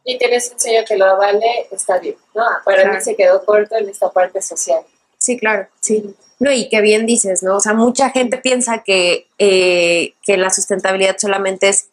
y 0.04 0.18
tienes 0.18 0.52
un 0.54 0.60
sello 0.60 0.84
que 0.88 0.96
lo 0.98 1.06
avale, 1.06 1.68
está 1.72 2.00
bien. 2.00 2.16
¿no? 2.34 2.44
Para 2.64 2.82
Claro. 2.84 2.94
mí 2.98 3.02
se 3.02 3.16
quedó 3.16 3.44
corto 3.44 3.76
en 3.76 3.90
esta 3.90 4.10
parte 4.10 4.42
social. 4.42 4.82
Sí, 5.18 5.38
claro, 5.38 5.68
sí. 5.82 6.16
No, 6.40 6.52
y 6.52 6.70
qué 6.70 6.82
bien 6.82 7.06
dices, 7.06 7.44
¿no? 7.44 7.58
O 7.58 7.60
sea, 7.60 7.74
mucha 7.74 8.10
gente 8.12 8.38
piensa 8.38 8.84
que, 8.84 9.28
eh, 9.38 10.14
que 10.24 10.38
la 10.38 10.50
sustentabilidad 10.50 11.18
solamente 11.18 11.68
es, 11.70 11.90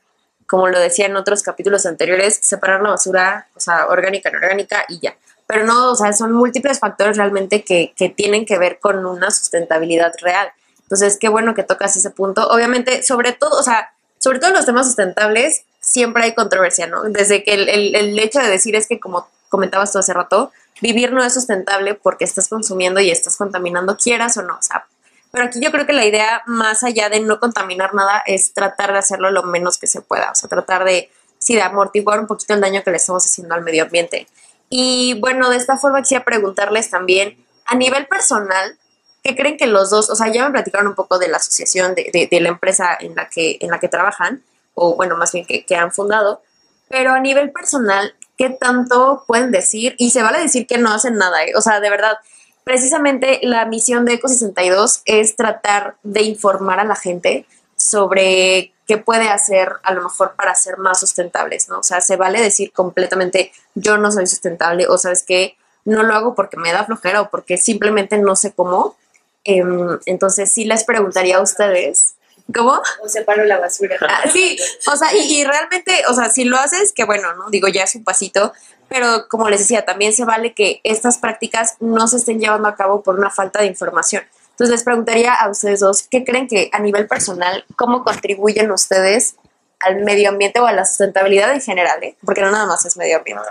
como 0.46 0.68
lo 0.68 0.78
decía 0.78 1.07
en 1.07 1.16
otros 1.16 1.42
capítulos 1.42 1.87
anteriores, 1.87 2.38
separar 2.42 2.83
la 2.83 2.90
basura, 2.90 3.48
o 3.57 3.61
sea, 3.61 3.87
orgánica, 3.87 4.28
inorgánica 4.30 4.85
y 4.88 5.00
ya. 5.00 5.16
Pero 5.46 5.64
no, 5.64 5.92
o 5.92 5.94
sea, 5.96 6.12
son 6.12 6.33
múltiples 6.33 6.78
factores 6.78 7.16
realmente 7.16 7.64
que, 7.64 7.92
que 7.96 8.09
tienen 8.09 8.46
que 8.46 8.59
ver 8.59 8.78
con 8.80 9.04
una 9.04 9.30
sustentabilidad 9.30 10.12
real. 10.22 10.50
Entonces, 10.83 11.18
qué 11.20 11.28
bueno 11.28 11.54
que 11.54 11.62
tocas 11.62 11.96
ese 11.96 12.11
punto. 12.11 12.48
Obviamente, 12.48 13.02
sobre 13.02 13.33
todo, 13.33 13.59
o 13.59 13.62
sea, 13.62 13.92
sobre 14.18 14.38
todo 14.38 14.50
en 14.50 14.57
los 14.57 14.66
temas 14.66 14.87
sustentables, 14.87 15.64
siempre 15.80 16.24
hay 16.24 16.35
controversia, 16.35 16.87
¿no? 16.87 17.02
Desde 17.04 17.44
que 17.44 17.52
el, 17.54 17.68
el- 17.68 17.94
el 17.94 18.18
hecho 18.18 18.40
de 18.40 18.48
decir 18.48 18.74
es 18.74 18.87
que, 18.87 18.98
como 19.00 19.28
comentabas 19.50 19.92
tú 19.92 19.98
hace 19.98 20.12
rato, 20.14 20.50
vivir 20.80 21.12
no 21.12 21.22
es 21.22 21.35
sustentable 21.35 21.94
porque 21.94 22.24
estás 22.24 22.48
consumiendo 22.48 23.00
y 23.00 23.11
estás 23.11 23.37
contaminando, 23.37 23.96
quieras 23.96 24.37
o 24.38 24.42
no. 24.42 24.54
O 24.57 24.62
sea, 24.62 24.87
pero 25.35 25.47
aquí 25.47 25.61
yo 25.61 25.73
creo 25.73 25.85
que 25.85 25.92
la 25.92 26.07
idea, 26.07 26.42
más 26.47 26.85
allá 26.85 27.09
de 27.09 27.18
no 27.18 27.40
contaminar 27.40 27.92
nada, 27.92 28.23
es 28.25 28.55
tratar 28.55 28.92
de 28.92 28.99
hacerlo 29.01 29.33
lo 29.33 29.42
menos 29.42 29.79
que 29.79 29.88
se 29.88 30.01
pueda. 30.01 30.31
O 30.31 30.35
sea, 30.37 30.49
tratar 30.49 30.85
de, 30.85 31.11
sí, 31.38 31.57
de 31.57 31.62
amortiguar 31.62 32.20
un 32.20 32.29
poquito 32.29 32.55
el 32.55 32.61
daño 32.61 32.85
que 32.85 32.92
le 32.92 32.99
estamos 32.99 33.27
haciendo 33.27 33.53
al 33.57 33.62
medio 33.64 33.83
ambiente. 33.83 34.29
Y 34.70 35.18
bueno, 35.20 35.51
de 35.51 35.57
esta 35.57 35.77
forma 35.77 36.01
quisiera 36.03 36.25
preguntarles 36.25 36.88
también, 36.88 37.37
a 37.66 37.75
nivel 37.75 38.07
personal, 38.07 38.79
¿qué 39.25 39.35
creen 39.35 39.57
que 39.57 39.66
los 39.66 39.90
dos, 39.90 40.09
o 40.09 40.14
sea, 40.14 40.33
ya 40.33 40.44
me 40.44 40.53
platicaron 40.53 40.87
un 40.87 40.94
poco 40.94 41.18
de 41.18 41.27
la 41.29 41.38
asociación, 41.38 41.97
de, 41.97 42.29
de- 42.31 42.40
la 42.40 42.51
empresa 42.51 42.97
en 43.01 43.16
la 43.16 43.29
que, 43.29 43.59
en 43.61 43.70
la 43.70 43.81
que 43.81 43.88
trabajan, 43.88 44.42
o 44.75 44.94
bueno, 44.94 45.16
más 45.16 45.33
bien 45.33 45.47
que, 45.47 45.66
que 45.66 45.75
han 45.75 45.92
fundado, 45.92 46.42
pero 46.88 47.12
a 47.12 47.18
nivel 47.20 47.51
personal, 47.51 48.14
¿qué 48.38 48.51
tanto 48.51 49.25
pueden 49.27 49.51
decir? 49.51 49.97
Y 49.99 50.11
se 50.11 50.23
vale 50.23 50.38
decir 50.38 50.66
que 50.66 50.79
no 50.79 50.92
hacen 50.92 51.16
nada, 51.16 51.42
¿eh? 51.44 51.53
o 51.57 51.61
sea, 51.61 51.81
de 51.81 51.90
verdad, 51.90 52.18
precisamente 52.64 53.40
la 53.42 53.66
misión 53.66 54.05
de 54.05 54.20
Eco62 54.20 55.03
es 55.05 55.37
tratar 55.37 55.96
de 56.03 56.22
informar 56.22 56.81
a 56.81 56.85
la 56.85 56.96
gente 56.96 57.46
sobre 57.77 58.72
qué 58.87 58.98
puede 58.98 59.29
hacer 59.29 59.72
a 59.83 59.92
lo 59.94 60.03
mejor 60.03 60.35
para 60.37 60.55
ser 60.55 60.79
más 60.79 61.00
sustentables, 61.00 61.68
¿no? 61.68 61.81
O 61.81 61.83
sea, 61.83 62.00
se 62.00 62.16
vale 62.16 62.40
decir 62.40 62.72
completamente 62.72 63.53
yo 63.74 63.98
no 63.98 64.11
soy 64.11 64.27
sustentable 64.27 64.87
o 64.88 64.98
sabes 64.98 65.22
que 65.22 65.57
no 65.85 66.03
lo 66.03 66.14
hago 66.14 66.35
porque 66.35 66.57
me 66.57 66.72
da 66.72 66.85
flojera 66.85 67.20
o 67.22 67.31
porque 67.31 67.57
simplemente 67.57 68.18
no 68.18 68.37
sé 68.37 68.53
cómo. 68.53 68.96
Em, 69.44 69.98
entonces 70.07 70.50
sí 70.50 70.64
les 70.64 70.85
preguntaría 70.85 71.37
a 71.37 71.42
ustedes, 71.42 72.14
¿cómo? 72.52 72.80
O 73.02 73.09
separo 73.09 73.44
la 73.44 73.59
basura. 73.59 73.96
Ah, 74.00 74.24
sí, 74.33 74.59
o 74.87 74.96
sea, 74.96 75.14
y, 75.14 75.40
y 75.40 75.44
realmente, 75.44 76.02
o 76.09 76.14
sea, 76.14 76.30
si 76.30 76.44
lo 76.44 76.57
haces, 76.57 76.92
que 76.92 77.04
bueno, 77.04 77.35
¿no? 77.35 77.50
Digo, 77.50 77.68
ya 77.68 77.85
es 77.85 77.94
un 77.94 78.04
pasito, 78.04 78.52
pero 78.88 79.28
como 79.28 79.48
les 79.48 79.61
decía, 79.61 79.85
también 79.85 80.12
se 80.12 80.24
vale 80.24 80.54
que 80.54 80.80
estas 80.85 81.18
prácticas 81.18 81.76
no 81.80 82.07
se 82.09 82.16
estén 82.16 82.40
llevando 82.40 82.68
a 82.68 82.76
cabo 82.76 83.02
por 83.02 83.18
una 83.18 83.30
falta 83.30 83.61
de 83.61 83.66
información. 83.66 84.24
Entonces 84.50 84.70
les 84.70 84.85
preguntaría 84.85 85.35
a 85.35 85.48
ustedes 85.50 85.80
dos, 85.80 86.02
¿qué 86.02 86.24
creen 86.24 86.46
que 86.46 86.70
a 86.72 86.78
nivel 86.78 87.09
personal, 87.09 87.64
cómo 87.76 88.04
contribuyen 88.04 88.70
ustedes 88.70 89.35
al 89.80 89.96
medio 90.04 90.28
ambiente 90.28 90.61
o 90.61 90.66
a 90.66 90.72
la 90.72 90.85
sustentabilidad 90.85 91.52
en 91.52 91.61
general? 91.61 92.02
eh? 92.04 92.16
Porque 92.24 92.40
no 92.40 92.50
nada 92.50 92.66
más 92.66 92.85
es 92.85 92.96
medio 92.96 93.18
ambiente. 93.18 93.42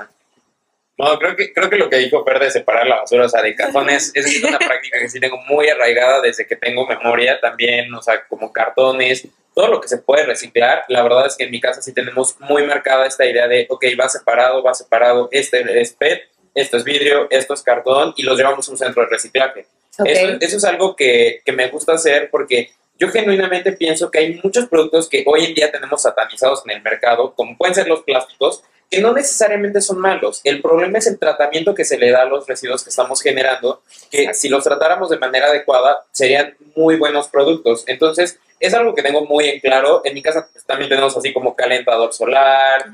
No, 1.03 1.19
creo 1.19 1.35
que, 1.35 1.53
creo 1.53 1.69
que 1.69 1.77
lo 1.77 1.89
que 1.89 1.97
dijo 1.97 2.23
Fer 2.23 2.39
de 2.39 2.51
separar 2.51 2.87
la 2.87 2.97
basura, 2.97 3.25
o 3.25 3.29
sea, 3.29 3.41
de 3.41 3.55
cajones, 3.55 4.11
es 4.13 4.43
una 4.43 4.59
práctica 4.59 4.99
que 4.99 5.09
sí 5.09 5.19
tengo 5.19 5.37
muy 5.47 5.67
arraigada 5.69 6.21
desde 6.21 6.47
que 6.47 6.55
tengo 6.55 6.87
memoria 6.87 7.39
también, 7.39 7.93
o 7.93 8.01
sea, 8.01 8.25
como 8.27 8.51
cartones, 8.51 9.27
todo 9.53 9.67
lo 9.67 9.81
que 9.81 9.87
se 9.87 9.97
puede 9.97 10.25
reciclar. 10.25 10.83
La 10.87 11.03
verdad 11.03 11.27
es 11.27 11.35
que 11.35 11.43
en 11.45 11.51
mi 11.51 11.59
casa 11.59 11.81
sí 11.81 11.93
tenemos 11.93 12.39
muy 12.39 12.65
marcada 12.65 13.05
esta 13.05 13.25
idea 13.25 13.47
de, 13.47 13.67
ok, 13.69 13.85
va 13.99 14.09
separado, 14.09 14.63
va 14.63 14.73
separado, 14.73 15.29
este 15.31 15.81
es 15.81 15.93
PET, 15.93 16.23
esto 16.55 16.77
es 16.77 16.83
vidrio, 16.83 17.27
esto 17.29 17.53
es 17.53 17.61
cartón, 17.61 18.13
y 18.15 18.23
los 18.23 18.37
llevamos 18.37 18.67
a 18.67 18.71
un 18.71 18.77
centro 18.77 19.03
de 19.03 19.09
reciclaje. 19.09 19.67
Ok. 19.99 20.07
Eso, 20.07 20.27
eso 20.39 20.57
es 20.57 20.63
algo 20.63 20.95
que, 20.95 21.41
que 21.45 21.51
me 21.51 21.67
gusta 21.67 21.93
hacer 21.93 22.29
porque 22.31 22.71
yo 22.97 23.09
genuinamente 23.09 23.73
pienso 23.73 24.09
que 24.09 24.19
hay 24.19 24.39
muchos 24.43 24.67
productos 24.67 25.09
que 25.09 25.23
hoy 25.27 25.45
en 25.45 25.53
día 25.53 25.71
tenemos 25.71 26.03
satanizados 26.03 26.63
en 26.65 26.71
el 26.71 26.81
mercado, 26.81 27.33
como 27.35 27.57
pueden 27.57 27.75
ser 27.75 27.87
los 27.87 28.03
plásticos, 28.03 28.63
que 28.93 29.01
no 29.01 29.13
necesariamente 29.13 29.81
son 29.81 29.99
malos. 29.99 30.41
El 30.43 30.61
problema 30.61 30.99
es 30.99 31.07
el 31.07 31.17
tratamiento 31.17 31.73
que 31.73 31.83
se 31.83 31.97
le 31.97 32.11
da 32.11 32.21
a 32.21 32.25
los 32.25 32.45
residuos 32.45 32.83
que 32.83 32.91
estamos 32.91 33.21
generando, 33.21 33.81
que 34.11 34.33
si 34.35 34.49
los 34.49 34.63
tratáramos 34.63 35.09
de 35.09 35.17
manera 35.17 35.47
adecuada 35.47 36.03
serían 36.11 36.55
muy 36.75 36.97
buenos 36.97 37.27
productos. 37.27 37.83
Entonces, 37.87 38.39
es 38.59 38.73
algo 38.73 38.93
que 38.93 39.01
tengo 39.01 39.25
muy 39.25 39.49
en 39.49 39.59
claro. 39.59 40.01
En 40.05 40.13
mi 40.13 40.21
casa 40.21 40.47
también 40.67 40.89
tenemos 40.89 41.17
así 41.17 41.33
como 41.33 41.55
calentador 41.55 42.13
solar, 42.13 42.85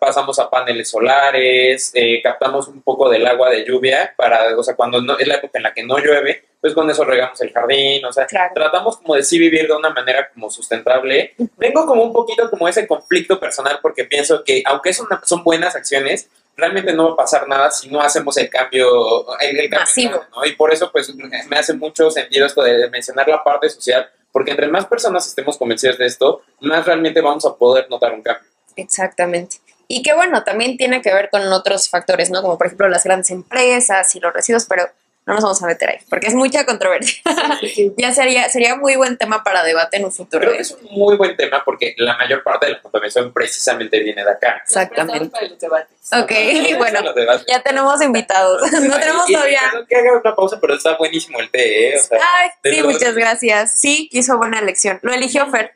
pasamos 0.00 0.38
a 0.38 0.48
paneles 0.48 0.88
solares, 0.88 1.90
eh, 1.94 2.22
captamos 2.22 2.68
un 2.68 2.80
poco 2.80 3.10
del 3.10 3.26
agua 3.26 3.50
de 3.50 3.64
lluvia 3.64 4.14
para, 4.16 4.56
o 4.56 4.62
sea, 4.62 4.74
cuando 4.74 5.02
no, 5.02 5.18
es 5.18 5.28
la 5.28 5.34
época 5.34 5.58
en 5.58 5.64
la 5.64 5.74
que 5.74 5.84
no 5.84 5.98
llueve, 5.98 6.44
pues 6.62 6.72
con 6.74 6.88
eso 6.88 7.04
regamos 7.04 7.38
el 7.42 7.52
jardín, 7.52 8.02
o 8.04 8.12
sea, 8.12 8.24
Claro. 8.26 8.52
tratamos 8.54 8.96
como 8.96 9.16
de 9.16 9.24
sí 9.24 9.38
vivir 9.38 9.66
de 9.66 9.74
una 9.74 9.90
manera 9.90 10.30
como 10.32 10.48
sustentable. 10.48 11.34
Vengo 11.58 11.84
como 11.84 12.02
un 12.04 12.12
poquito 12.12 12.48
como 12.48 12.68
ese 12.68 12.86
conflicto 12.86 13.38
personal 13.38 13.80
porque 13.82 14.04
pienso 14.04 14.42
que 14.44 14.62
aunque 14.64 14.92
una- 15.00 15.20
son 15.24 15.42
buenas 15.44 15.74
acciones, 15.76 16.28
realmente 16.56 16.92
no 16.92 17.08
va 17.08 17.12
a 17.14 17.16
pasar 17.16 17.48
nada 17.48 17.70
si 17.70 17.88
no 17.90 18.00
hacemos 18.00 18.36
el 18.36 18.48
cambio, 18.48 19.26
el, 19.40 19.58
el 19.58 19.68
cambio. 19.70 20.22
¿no? 20.36 20.44
Y 20.44 20.52
por 20.54 20.72
eso 20.72 20.90
pues 20.92 21.12
me 21.14 21.56
hace 21.58 21.74
mucho 21.74 22.10
sentido 22.10 22.46
esto 22.46 22.62
de 22.62 22.88
mencionar 22.90 23.26
la 23.28 23.42
parte 23.42 23.68
social, 23.68 24.08
porque 24.30 24.52
entre 24.52 24.68
más 24.68 24.86
personas 24.86 25.26
estemos 25.26 25.58
convencidas 25.58 25.98
de 25.98 26.06
esto, 26.06 26.42
más 26.60 26.86
realmente 26.86 27.20
vamos 27.20 27.44
a 27.44 27.54
poder 27.56 27.90
notar 27.90 28.12
un 28.12 28.22
cambio. 28.22 28.48
Exactamente. 28.76 29.56
Y 29.88 30.02
que 30.02 30.14
bueno, 30.14 30.44
también 30.44 30.76
tiene 30.76 31.02
que 31.02 31.12
ver 31.12 31.28
con 31.30 31.42
otros 31.52 31.88
factores, 31.90 32.30
¿no? 32.30 32.40
Como 32.40 32.56
por 32.56 32.66
ejemplo 32.68 32.88
las 32.88 33.04
grandes 33.04 33.30
empresas 33.30 34.14
y 34.14 34.20
los 34.20 34.32
residuos, 34.32 34.64
pero 34.66 34.84
no 35.24 35.34
nos 35.34 35.42
vamos 35.44 35.62
a 35.62 35.66
meter 35.66 35.88
ahí, 35.88 35.98
porque 36.10 36.26
es 36.26 36.34
mucha 36.34 36.66
controversia. 36.66 37.22
ya 37.96 38.12
sería, 38.12 38.48
sería 38.48 38.74
muy 38.74 38.96
buen 38.96 39.16
tema 39.16 39.44
para 39.44 39.62
debate 39.62 39.98
en 39.98 40.04
un 40.06 40.12
futuro. 40.12 40.40
Creo 40.40 40.52
¿eh? 40.52 40.56
que 40.56 40.62
es 40.62 40.72
un 40.72 40.84
muy 40.98 41.16
buen 41.16 41.36
tema 41.36 41.62
porque 41.64 41.94
la 41.98 42.16
mayor 42.16 42.42
parte 42.42 42.66
de 42.66 42.72
la 42.72 42.82
contaminación 42.82 43.32
precisamente 43.32 44.00
viene 44.00 44.24
de 44.24 44.30
acá. 44.30 44.60
Exactamente. 44.64 45.28
Para 45.30 45.46
los 45.48 45.60
debates. 45.60 45.96
Ok, 46.12 46.32
bueno, 46.78 47.12
debates. 47.12 47.46
ya 47.46 47.62
tenemos 47.62 48.02
invitados. 48.02 48.62
No 48.82 48.98
tenemos 48.98 49.28
Y- 49.28 49.32
y 49.32 49.36
todavía. 49.36 49.60
perdón 49.70 49.86
que 49.88 49.96
haga 49.96 50.18
una 50.18 50.34
pausa, 50.34 50.58
pero 50.60 50.74
está 50.74 50.96
buenísimo 50.96 51.38
el 51.40 51.50
té, 51.50 51.90
¿eh? 51.90 51.98
O 51.98 52.02
sea, 52.02 52.18
Ay, 52.38 52.50
sí, 52.64 52.82
muchas 52.82 53.14
gracias. 53.14 53.72
Sí, 53.72 54.08
hizo 54.12 54.36
buena 54.38 54.58
elección. 54.58 54.98
Lo 55.02 55.12
eligió 55.12 55.46
Fer. 55.50 55.72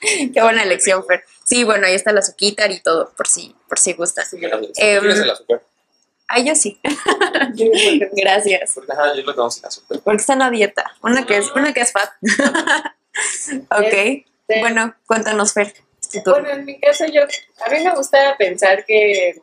Qué 0.00 0.42
buena 0.42 0.62
elección, 0.62 1.04
Fer. 1.06 1.24
Sí, 1.44 1.64
bueno, 1.64 1.86
ahí 1.86 1.94
está 1.94 2.12
la 2.12 2.20
azúcar 2.20 2.70
y 2.70 2.80
todo, 2.80 3.12
por 3.16 3.26
si, 3.26 3.56
por 3.68 3.78
si 3.78 3.94
¿Quieres 3.94 5.20
el 5.20 5.30
azúcar? 5.30 5.62
Ay, 6.28 6.46
yo 6.46 6.54
sí. 6.54 6.80
Gracias. 8.12 8.72
Porque, 8.74 8.92
ajá, 8.92 9.14
yo 9.14 9.22
lo 9.22 9.34
tengo 9.34 9.50
sin 9.50 9.66
azúcar. 9.66 10.00
Porque 10.04 10.20
está 10.20 10.34
en 10.34 10.38
la 10.40 10.50
dieta. 10.50 10.92
Una 11.02 11.26
que 11.26 11.38
es, 11.38 11.50
una 11.52 11.72
que 11.72 11.80
es 11.80 11.92
fat. 11.92 12.10
ok. 13.70 13.92
Este, 13.92 14.60
Bueno, 14.60 14.94
cuéntanos, 15.06 15.52
Fer. 15.52 15.72
Bueno, 16.24 16.48
en 16.50 16.64
mi 16.64 16.78
caso 16.80 17.04
yo, 17.06 17.22
a 17.22 17.70
mí 17.70 17.84
me 17.84 17.94
gusta 17.94 18.34
pensar 18.38 18.84
que 18.84 19.40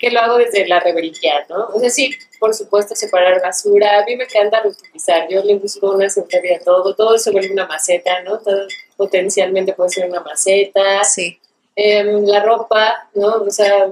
que 0.00 0.10
lo 0.10 0.20
hago 0.20 0.38
desde 0.38 0.66
la 0.66 0.80
rebeldía, 0.80 1.44
¿no? 1.50 1.66
O 1.74 1.78
sea, 1.78 1.90
sí, 1.90 2.10
por 2.38 2.54
supuesto, 2.54 2.96
separar 2.96 3.42
basura. 3.42 4.00
A 4.00 4.04
mí 4.06 4.16
me 4.16 4.24
encanta 4.24 4.62
reutilizar. 4.62 5.28
Yo 5.28 5.44
le 5.44 5.56
busco 5.56 5.90
una 5.90 6.08
secretaria 6.08 6.56
a 6.56 6.64
todo. 6.64 6.94
Todo 6.94 7.18
se 7.18 7.30
vuelve 7.30 7.52
una 7.52 7.66
maceta, 7.66 8.22
¿no? 8.22 8.38
Todo 8.38 8.66
potencialmente 8.96 9.74
puede 9.74 9.90
ser 9.90 10.08
una 10.08 10.20
maceta. 10.20 11.04
Sí. 11.04 11.38
Em, 11.76 12.24
la 12.24 12.42
ropa, 12.42 13.10
¿no? 13.14 13.42
O 13.42 13.50
sea, 13.50 13.88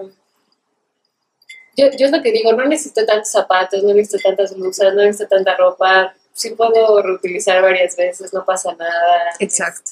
yo, 1.78 1.90
yo 1.96 2.06
es 2.06 2.12
lo 2.12 2.20
que 2.22 2.32
digo, 2.32 2.52
no 2.52 2.64
necesito 2.66 3.06
tantos 3.06 3.30
zapatos, 3.30 3.82
no 3.84 3.94
necesito 3.94 4.28
tantas 4.28 4.54
blusas, 4.56 4.92
no 4.94 5.02
necesito 5.02 5.28
tanta 5.28 5.56
ropa. 5.56 6.14
Sí 6.32 6.50
puedo 6.50 7.00
reutilizar 7.02 7.62
varias 7.62 7.96
veces, 7.96 8.32
no 8.32 8.44
pasa 8.44 8.74
nada. 8.74 9.32
Exacto. 9.38 9.90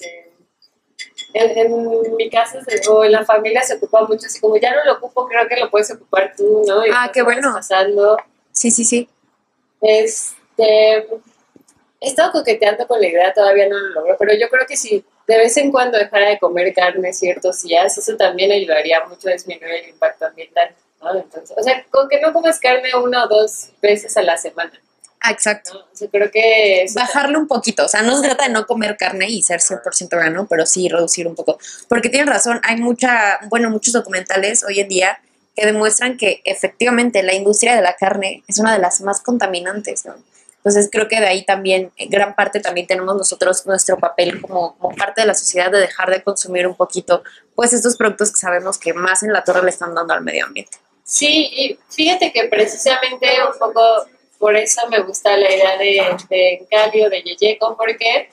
Este, 1.32 1.60
en, 1.60 1.72
en 1.72 2.16
mi 2.16 2.30
casa 2.30 2.60
se- 2.64 2.88
o 2.88 3.04
en 3.04 3.12
la 3.12 3.24
familia 3.24 3.62
se 3.62 3.74
ocupa 3.74 4.02
mucho, 4.06 4.26
así 4.26 4.40
como 4.40 4.56
ya 4.56 4.74
no 4.74 4.84
lo 4.84 4.92
ocupo, 4.94 5.26
creo 5.26 5.46
que 5.48 5.56
lo 5.56 5.70
puedes 5.70 5.90
ocupar 5.92 6.32
tú, 6.36 6.62
¿no? 6.66 6.86
Y 6.86 6.90
Ah, 6.92 7.10
qué 7.12 7.22
bueno. 7.22 7.52
Pasando. 7.52 8.16
Sí, 8.52 8.70
sí, 8.70 8.84
sí. 8.84 9.08
Este, 9.80 10.98
he 12.00 12.08
estado 12.08 12.32
coqueteando 12.32 12.86
con 12.86 13.00
la 13.00 13.08
idea, 13.08 13.32
todavía 13.34 13.68
no 13.68 13.76
lo 13.78 13.88
logro, 13.90 14.16
pero 14.18 14.34
yo 14.34 14.48
creo 14.48 14.66
que 14.66 14.76
si 14.76 15.04
de 15.26 15.38
vez 15.38 15.56
en 15.56 15.70
cuando 15.72 15.98
dejara 15.98 16.28
de 16.30 16.38
comer 16.38 16.72
carne 16.74 17.12
ciertos 17.12 17.62
días, 17.62 17.98
eso 17.98 18.16
también 18.16 18.52
ayudaría 18.52 19.04
mucho 19.06 19.28
a 19.28 19.32
disminuir 19.32 19.70
el 19.72 19.88
impacto 19.90 20.26
ambiental, 20.26 20.74
¿no? 21.00 21.14
Entonces, 21.14 21.56
o 21.56 21.62
sea, 21.62 21.84
con 21.90 22.08
que 22.08 22.20
no 22.20 22.32
comas 22.32 22.58
carne 22.58 22.94
una 22.96 23.24
o 23.24 23.28
dos 23.28 23.70
veces 23.80 24.16
a 24.16 24.22
la 24.22 24.36
semana, 24.36 24.72
Ah, 25.26 25.32
exacto. 25.32 25.74
¿no? 25.74 25.80
O 25.80 25.96
sea, 25.96 26.08
creo 26.08 26.30
que 26.30 26.84
eso 26.84 27.00
Bajarle 27.00 27.36
un 27.36 27.48
poquito, 27.48 27.84
o 27.84 27.88
sea, 27.88 28.02
no 28.02 28.16
se 28.16 28.26
trata 28.26 28.44
de 28.44 28.50
no 28.50 28.66
comer 28.66 28.96
carne 28.96 29.28
y 29.28 29.42
ser 29.42 29.60
100% 29.60 30.10
vegano, 30.10 30.46
pero 30.48 30.66
sí 30.66 30.88
reducir 30.88 31.26
un 31.26 31.34
poco. 31.34 31.58
Porque 31.88 32.08
tienes 32.08 32.28
razón, 32.28 32.60
hay 32.62 32.76
mucha, 32.76 33.40
bueno, 33.48 33.70
muchos 33.70 33.92
documentales 33.92 34.62
hoy 34.62 34.80
en 34.80 34.88
día 34.88 35.18
que 35.56 35.66
demuestran 35.66 36.16
que 36.16 36.42
efectivamente 36.44 37.22
la 37.22 37.34
industria 37.34 37.74
de 37.74 37.82
la 37.82 37.96
carne 37.96 38.44
es 38.46 38.58
una 38.58 38.74
de 38.74 38.78
las 38.78 39.00
más 39.00 39.20
contaminantes, 39.20 40.04
¿no? 40.04 40.14
Entonces 40.58 40.88
creo 40.92 41.08
que 41.08 41.18
de 41.18 41.26
ahí 41.26 41.44
también, 41.44 41.92
en 41.96 42.10
gran 42.10 42.34
parte 42.34 42.60
también 42.60 42.86
tenemos 42.86 43.16
nosotros 43.16 43.66
nuestro 43.66 43.98
papel 43.98 44.40
como, 44.40 44.76
como 44.76 44.94
parte 44.94 45.22
de 45.22 45.26
la 45.26 45.34
sociedad 45.34 45.70
de 45.70 45.78
dejar 45.78 46.10
de 46.10 46.22
consumir 46.22 46.66
un 46.66 46.74
poquito, 46.74 47.22
pues 47.54 47.72
estos 47.72 47.96
productos 47.96 48.32
que 48.32 48.38
sabemos 48.38 48.76
que 48.76 48.92
más 48.92 49.22
en 49.22 49.32
la 49.32 49.44
torre 49.44 49.62
le 49.62 49.70
están 49.70 49.94
dando 49.94 50.12
al 50.12 50.22
medio 50.22 50.44
ambiente. 50.44 50.78
Sí, 51.06 51.48
y 51.52 51.78
fíjate 51.88 52.32
que 52.32 52.48
precisamente 52.48 53.28
un 53.48 53.56
poco 53.56 53.80
por 54.40 54.56
eso 54.56 54.82
me 54.90 55.00
gusta 55.00 55.36
la 55.36 55.54
idea 55.54 55.78
de, 55.78 56.16
de 56.28 57.08
de 57.08 57.22
Yeyeco, 57.22 57.76
porque 57.76 58.28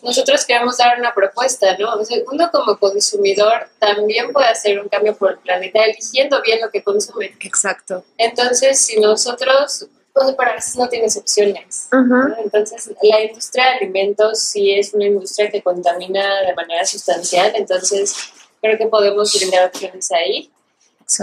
nosotros 0.00 0.44
queremos 0.44 0.76
dar 0.76 0.96
una 0.98 1.12
propuesta, 1.12 1.76
¿no? 1.76 1.94
O 1.94 2.04
sea, 2.04 2.18
uno 2.30 2.50
como 2.52 2.78
consumidor 2.78 3.68
también 3.80 4.32
puede 4.32 4.46
hacer 4.46 4.78
un 4.80 4.88
cambio 4.88 5.16
por 5.16 5.32
el 5.32 5.38
planeta 5.38 5.82
eligiendo 5.84 6.40
bien 6.40 6.60
lo 6.60 6.70
que 6.70 6.84
consume. 6.84 7.34
Exacto. 7.40 8.04
Entonces, 8.16 8.78
si 8.80 9.00
nosotros, 9.00 9.88
sea, 10.14 10.36
para 10.36 10.54
veces 10.54 10.76
no 10.76 10.88
tienes 10.88 11.16
opciones. 11.16 11.88
¿no? 11.90 12.36
Entonces, 12.38 12.92
la 13.02 13.22
industria 13.22 13.64
de 13.64 13.70
alimentos 13.70 14.40
sí 14.40 14.72
es 14.72 14.94
una 14.94 15.06
industria 15.06 15.50
que 15.50 15.62
contamina 15.62 16.42
de 16.42 16.54
manera 16.54 16.84
sustancial, 16.86 17.52
entonces 17.56 18.14
creo 18.60 18.78
que 18.78 18.86
podemos 18.86 19.34
brindar 19.34 19.66
opciones 19.66 20.12
ahí 20.12 20.50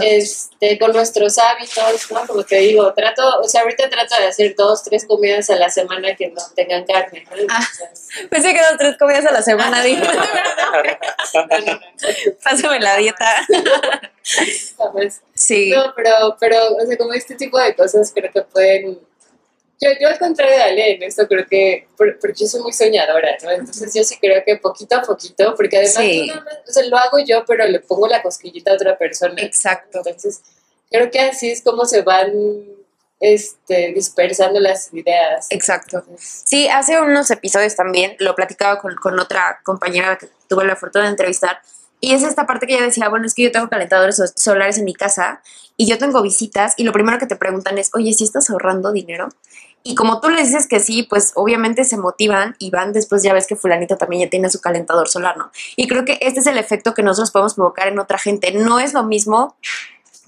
este, 0.00 0.78
con 0.78 0.92
nuestros 0.92 1.38
hábitos, 1.38 2.10
¿no? 2.10 2.26
Como 2.26 2.44
te 2.44 2.56
digo, 2.56 2.92
trato, 2.94 3.40
o 3.40 3.48
sea, 3.48 3.62
ahorita 3.62 3.90
trato 3.90 4.16
de 4.16 4.26
hacer 4.26 4.54
dos, 4.56 4.82
tres 4.82 5.04
comidas 5.06 5.50
a 5.50 5.56
la 5.56 5.70
semana 5.70 6.14
que 6.16 6.28
no 6.28 6.40
tengan 6.54 6.84
carne, 6.84 7.24
¿no? 7.30 7.46
Ah. 7.50 7.66
Pensé 8.30 8.54
que 8.54 8.60
dos, 8.60 8.78
tres 8.78 8.96
comidas 8.98 9.26
a 9.26 9.32
la 9.32 9.42
semana, 9.42 9.82
dije, 9.82 10.02
no, 10.02 11.42
pásame 12.42 12.80
la 12.80 12.96
dieta. 12.96 13.46
jamás. 14.78 15.20
Sí. 15.34 15.70
No, 15.70 15.92
pero, 15.94 16.36
pero, 16.38 16.76
o 16.76 16.86
sea, 16.86 16.96
como 16.96 17.12
este 17.12 17.34
tipo 17.34 17.58
de 17.58 17.74
cosas 17.74 18.12
creo 18.14 18.30
que 18.30 18.42
pueden... 18.42 18.98
Yo, 19.82 19.90
yo 20.00 20.08
al 20.08 20.18
contrario 20.18 20.54
de 20.56 20.62
Ale 20.62 20.94
en 20.94 21.02
esto 21.02 21.26
creo 21.26 21.44
que, 21.46 21.88
por- 21.96 22.16
porque 22.20 22.34
yo 22.40 22.46
soy 22.46 22.62
muy 22.62 22.72
soñadora, 22.72 23.36
¿no? 23.42 23.50
Entonces 23.50 23.92
yo 23.92 24.04
sí 24.04 24.16
creo 24.20 24.42
que 24.46 24.56
poquito 24.56 24.96
a 24.96 25.02
poquito, 25.02 25.54
porque 25.56 25.76
además 25.78 25.94
Sí. 25.96 26.20
tú 26.20 26.26
nada 26.28 26.44
más- 26.44 26.58
o 26.68 26.72
sea, 26.72 26.84
lo 26.86 26.96
hago 26.96 27.18
yo, 27.18 27.44
pero 27.46 27.66
le 27.66 27.80
pongo 27.80 28.06
la 28.06 28.22
cosquillita 28.22 28.70
a 28.70 28.74
otra 28.74 28.96
persona. 28.96 29.34
Exacto. 29.42 29.98
Entonces, 29.98 30.40
creo 30.90 31.10
que 31.10 31.18
así 31.20 31.50
es 31.50 31.62
como 31.62 31.84
se 31.84 32.02
van 32.02 32.30
este, 33.20 33.92
dispersando 33.94 34.58
las 34.60 34.92
ideas. 34.92 35.46
Exacto. 35.50 36.04
Sí, 36.18 36.68
hace 36.68 37.00
unos 37.00 37.30
episodios 37.30 37.76
también 37.76 38.16
lo 38.18 38.34
platicaba 38.34 38.78
con, 38.80 38.96
con 38.96 39.18
otra 39.20 39.60
compañera 39.64 40.18
que 40.18 40.28
tuve 40.48 40.64
la 40.64 40.74
fortuna 40.76 41.04
de 41.04 41.10
entrevistar. 41.12 41.60
Y 42.00 42.14
es 42.14 42.24
esta 42.24 42.46
parte 42.46 42.66
que 42.66 42.74
ella 42.74 42.82
decía, 42.84 43.08
bueno, 43.08 43.26
es 43.26 43.34
que 43.34 43.42
yo 43.44 43.52
tengo 43.52 43.68
calentadores 43.68 44.16
so- 44.16 44.26
solares 44.34 44.76
en 44.78 44.84
mi 44.84 44.92
casa 44.94 45.40
y 45.76 45.86
yo 45.86 45.98
tengo 45.98 46.20
visitas 46.20 46.74
y 46.76 46.82
lo 46.82 46.92
primero 46.92 47.18
que 47.20 47.26
te 47.26 47.36
preguntan 47.36 47.78
es, 47.78 47.90
oye, 47.94 48.12
¿sí 48.12 48.24
estás 48.24 48.50
ahorrando 48.50 48.90
dinero? 48.90 49.28
Y 49.82 49.94
como 49.94 50.20
tú 50.20 50.30
les 50.30 50.48
dices 50.48 50.68
que 50.68 50.80
sí, 50.80 51.02
pues 51.02 51.32
obviamente 51.34 51.84
se 51.84 51.96
motivan 51.96 52.54
y 52.58 52.70
van 52.70 52.92
después, 52.92 53.22
ya 53.22 53.32
ves 53.32 53.46
que 53.46 53.56
fulanito 53.56 53.96
también 53.96 54.22
ya 54.22 54.30
tiene 54.30 54.48
su 54.50 54.60
calentador 54.60 55.08
solar, 55.08 55.36
¿no? 55.36 55.50
Y 55.76 55.88
creo 55.88 56.04
que 56.04 56.18
este 56.20 56.40
es 56.40 56.46
el 56.46 56.58
efecto 56.58 56.94
que 56.94 57.02
nosotros 57.02 57.30
podemos 57.30 57.54
provocar 57.54 57.88
en 57.88 57.98
otra 57.98 58.18
gente. 58.18 58.52
No 58.52 58.78
es 58.78 58.94
lo 58.94 59.02
mismo 59.02 59.56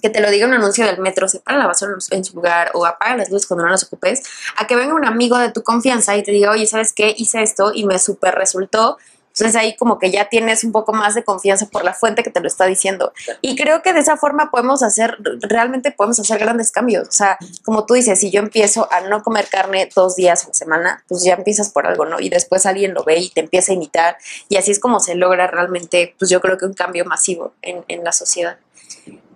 que 0.05 0.11
te 0.11 0.21
lo 0.21 0.31
diga 0.31 0.47
un 0.47 0.53
anuncio 0.53 0.85
del 0.85 0.99
metro, 0.99 1.29
separa 1.29 1.57
la 1.57 1.67
basura 1.67 1.95
en 2.11 2.25
su 2.27 2.35
lugar 2.35 2.71
o 2.75 2.85
apaga 2.85 3.17
las 3.17 3.31
luces 3.31 3.47
cuando 3.47 3.65
no 3.65 3.71
las 3.71 3.85
ocupes, 3.85 4.23
a 4.59 4.67
que 4.67 4.77
venga 4.77 4.93
un 4.95 5.07
amigo 5.07 5.39
de 5.39 5.51
tu 5.51 5.63
confianza 5.63 6.15
y 6.15 6.23
te 6.23 6.31
diga, 6.31 6.51
oye, 6.51 6.67
¿sabes 6.67 6.93
qué? 6.93 7.15
Hice 7.17 7.43
esto 7.43 7.73
y 7.75 7.87
me 7.87 7.99
súper 7.99 8.35
resultó. 8.35 8.99
Entonces 9.35 9.57
ahí 9.57 9.77
como 9.77 9.99
que 9.99 10.13
ya 10.13 10.29
tienes 10.29 10.63
un 10.63 10.71
poco 10.71 10.93
más 10.93 11.17
de 11.17 11.25
confianza 11.25 11.67
por 11.67 11.85
la 11.85 11.93
fuente 11.93 12.23
que 12.23 12.31
te 12.31 12.39
lo 12.39 12.47
está 12.47 12.67
diciendo. 12.67 13.13
Y 13.41 13.57
creo 13.57 13.83
que 13.83 13.93
de 13.93 13.99
esa 13.99 14.17
forma 14.17 14.53
podemos 14.53 14.85
hacer, 14.85 15.19
realmente 15.41 15.91
podemos 15.91 16.21
hacer 16.21 16.39
grandes 16.39 16.71
cambios. 16.71 17.09
O 17.09 17.13
sea, 17.13 17.37
como 17.65 17.85
tú 17.85 17.95
dices, 17.95 18.21
si 18.21 18.31
yo 18.31 18.39
empiezo 18.39 18.87
a 18.93 19.01
no 19.01 19.25
comer 19.25 19.49
carne 19.49 19.89
dos 19.93 20.15
días 20.15 20.45
a 20.45 20.49
la 20.49 20.55
semana, 20.55 21.05
pues 21.09 21.25
ya 21.25 21.35
empiezas 21.35 21.71
por 21.71 21.85
algo, 21.89 22.07
¿no? 22.07 22.21
Y 22.21 22.29
después 22.29 22.65
alguien 22.65 22.95
lo 22.95 23.03
ve 23.03 23.19
y 23.19 23.31
te 23.31 23.41
empieza 23.41 23.73
a 23.73 23.75
imitar. 23.75 24.17
Y 24.49 24.57
así 24.57 24.71
es 24.71 24.79
como 24.79 25.01
se 25.01 25.17
logra 25.17 25.49
realmente, 25.49 26.15
pues 26.17 26.31
yo 26.31 26.41
creo 26.41 26.57
que 26.57 26.67
un 26.67 26.75
cambio 26.75 27.05
masivo 27.05 27.55
en, 27.61 27.85
en 27.89 28.05
la 28.05 28.13
sociedad. 28.13 28.59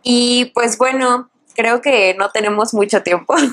Y 0.04 0.52
pues 0.54 0.78
bueno, 0.78 1.28
creo 1.58 1.82
que 1.82 2.14
no 2.14 2.30
tenemos 2.30 2.72
mucho 2.72 3.02
tiempo. 3.02 3.34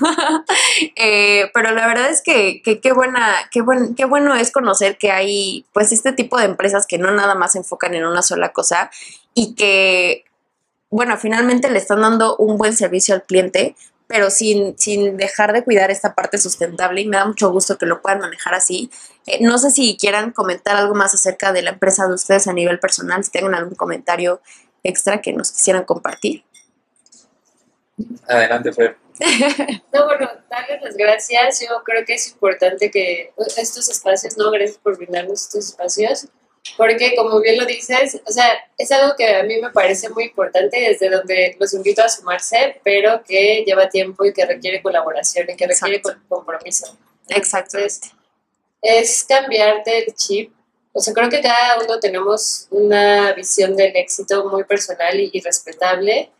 Eh, 0.97 1.49
pero 1.53 1.71
la 1.71 1.87
verdad 1.87 2.09
es 2.09 2.21
que, 2.21 2.61
qué 2.61 2.93
buena, 2.93 3.33
qué, 3.51 3.61
buen, 3.61 3.95
qué 3.95 4.05
bueno 4.05 4.35
es 4.35 4.51
conocer 4.51 4.97
que 4.97 5.11
hay 5.11 5.65
pues 5.73 5.91
este 5.91 6.11
tipo 6.11 6.37
de 6.37 6.45
empresas 6.45 6.85
que 6.85 6.97
no 6.97 7.11
nada 7.11 7.33
más 7.35 7.53
se 7.53 7.59
enfocan 7.59 7.93
en 7.93 8.05
una 8.05 8.21
sola 8.21 8.51
cosa 8.51 8.89
y 9.33 9.55
que, 9.55 10.25
bueno, 10.89 11.17
finalmente 11.17 11.69
le 11.69 11.79
están 11.79 12.01
dando 12.01 12.35
un 12.37 12.57
buen 12.57 12.75
servicio 12.75 13.15
al 13.15 13.23
cliente, 13.23 13.75
pero 14.07 14.29
sin, 14.29 14.77
sin 14.77 15.15
dejar 15.17 15.53
de 15.53 15.63
cuidar 15.63 15.91
esta 15.91 16.13
parte 16.13 16.37
sustentable 16.37 17.01
y 17.01 17.07
me 17.07 17.17
da 17.17 17.25
mucho 17.25 17.51
gusto 17.51 17.77
que 17.77 17.85
lo 17.85 18.01
puedan 18.01 18.19
manejar 18.19 18.53
así. 18.53 18.89
Eh, 19.27 19.39
no 19.41 19.57
sé 19.57 19.71
si 19.71 19.97
quieran 19.97 20.31
comentar 20.31 20.75
algo 20.75 20.93
más 20.93 21.13
acerca 21.13 21.53
de 21.53 21.61
la 21.61 21.71
empresa 21.71 22.07
de 22.07 22.15
ustedes 22.15 22.47
a 22.47 22.53
nivel 22.53 22.79
personal, 22.79 23.23
si 23.23 23.31
tengan 23.31 23.55
algún 23.55 23.75
comentario 23.75 24.41
extra 24.83 25.21
que 25.21 25.33
nos 25.33 25.51
quisieran 25.51 25.85
compartir. 25.85 26.43
Adelante, 28.27 28.73
Fer. 28.73 28.97
No, 29.93 30.05
bueno, 30.05 30.29
darles 30.49 30.81
las 30.81 30.97
gracias. 30.97 31.61
Yo 31.61 31.81
creo 31.83 32.05
que 32.05 32.15
es 32.15 32.31
importante 32.31 32.91
que 32.91 33.31
estos 33.57 33.89
espacios, 33.89 34.37
no, 34.37 34.51
gracias 34.51 34.77
por 34.77 34.97
brindarnos 34.97 35.43
estos 35.43 35.69
espacios, 35.69 36.27
porque 36.77 37.15
como 37.15 37.39
bien 37.39 37.57
lo 37.57 37.65
dices, 37.65 38.21
o 38.25 38.31
sea, 38.31 38.47
es 38.77 38.91
algo 38.91 39.15
que 39.15 39.35
a 39.35 39.43
mí 39.43 39.61
me 39.61 39.69
parece 39.69 40.09
muy 40.09 40.25
importante 40.25 40.79
desde 40.79 41.09
donde 41.09 41.55
los 41.59 41.73
invito 41.73 42.01
a 42.01 42.09
sumarse, 42.09 42.81
pero 42.83 43.23
que 43.23 43.63
lleva 43.65 43.87
tiempo 43.87 44.25
y 44.25 44.33
que 44.33 44.45
requiere 44.45 44.81
colaboración 44.81 45.49
y 45.49 45.55
que 45.55 45.67
requiere 45.67 46.01
compromiso. 46.27 46.97
Exacto. 47.29 47.77
es 48.81 49.23
cambiarte 49.23 50.05
el 50.05 50.15
chip. 50.15 50.51
O 50.91 50.99
sea, 51.01 51.13
creo 51.13 51.29
que 51.29 51.41
cada 51.41 51.77
uno 51.83 51.99
tenemos 51.99 52.67
una 52.69 53.33
visión 53.33 53.75
del 53.75 53.95
éxito 53.95 54.47
muy 54.49 54.63
personal 54.63 55.19
y, 55.19 55.41
respetable, 55.41 56.31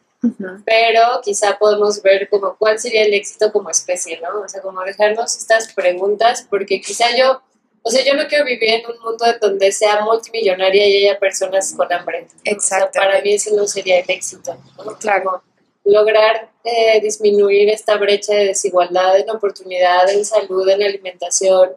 pero 0.65 1.21
quizá 1.23 1.57
podemos 1.57 2.01
ver 2.01 2.29
como 2.29 2.55
cuál 2.57 2.79
sería 2.79 3.03
el 3.03 3.13
éxito 3.13 3.51
como 3.51 3.69
especie, 3.69 4.19
¿no? 4.21 4.41
O 4.41 4.49
sea, 4.49 4.61
como 4.61 4.81
dejarnos 4.83 5.35
estas 5.35 5.73
preguntas, 5.73 6.45
porque 6.49 6.81
quizá 6.81 7.15
yo 7.15 7.41
o 7.87 7.91
sea, 7.91 8.03
yo 8.03 8.15
no 8.15 8.27
quiero 8.27 8.45
vivir 8.45 8.67
en 8.67 8.85
un 8.87 8.99
mundo 8.99 9.25
donde 9.39 9.71
sea 9.71 10.01
multimillonaria 10.01 10.87
y 10.87 11.05
haya 11.05 11.19
personas 11.19 11.71
con 11.77 11.93
hambre. 11.93 12.27
Exacto. 12.43 12.99
para 12.99 13.21
mí 13.21 13.35
eso 13.35 13.55
no 13.55 13.67
sería 13.67 13.99
el 13.99 14.05
éxito. 14.07 14.57
Claro. 14.99 15.43
Lograr 15.83 16.49
eh, 16.63 16.99
disminuir 16.99 17.69
esta 17.69 17.95
brecha 17.97 18.33
de 18.33 18.45
desigualdad 18.45 19.19
en 19.19 19.29
oportunidad, 19.29 20.09
en 20.09 20.25
salud, 20.25 20.67
en 20.67 20.81
alimentación, 20.81 21.73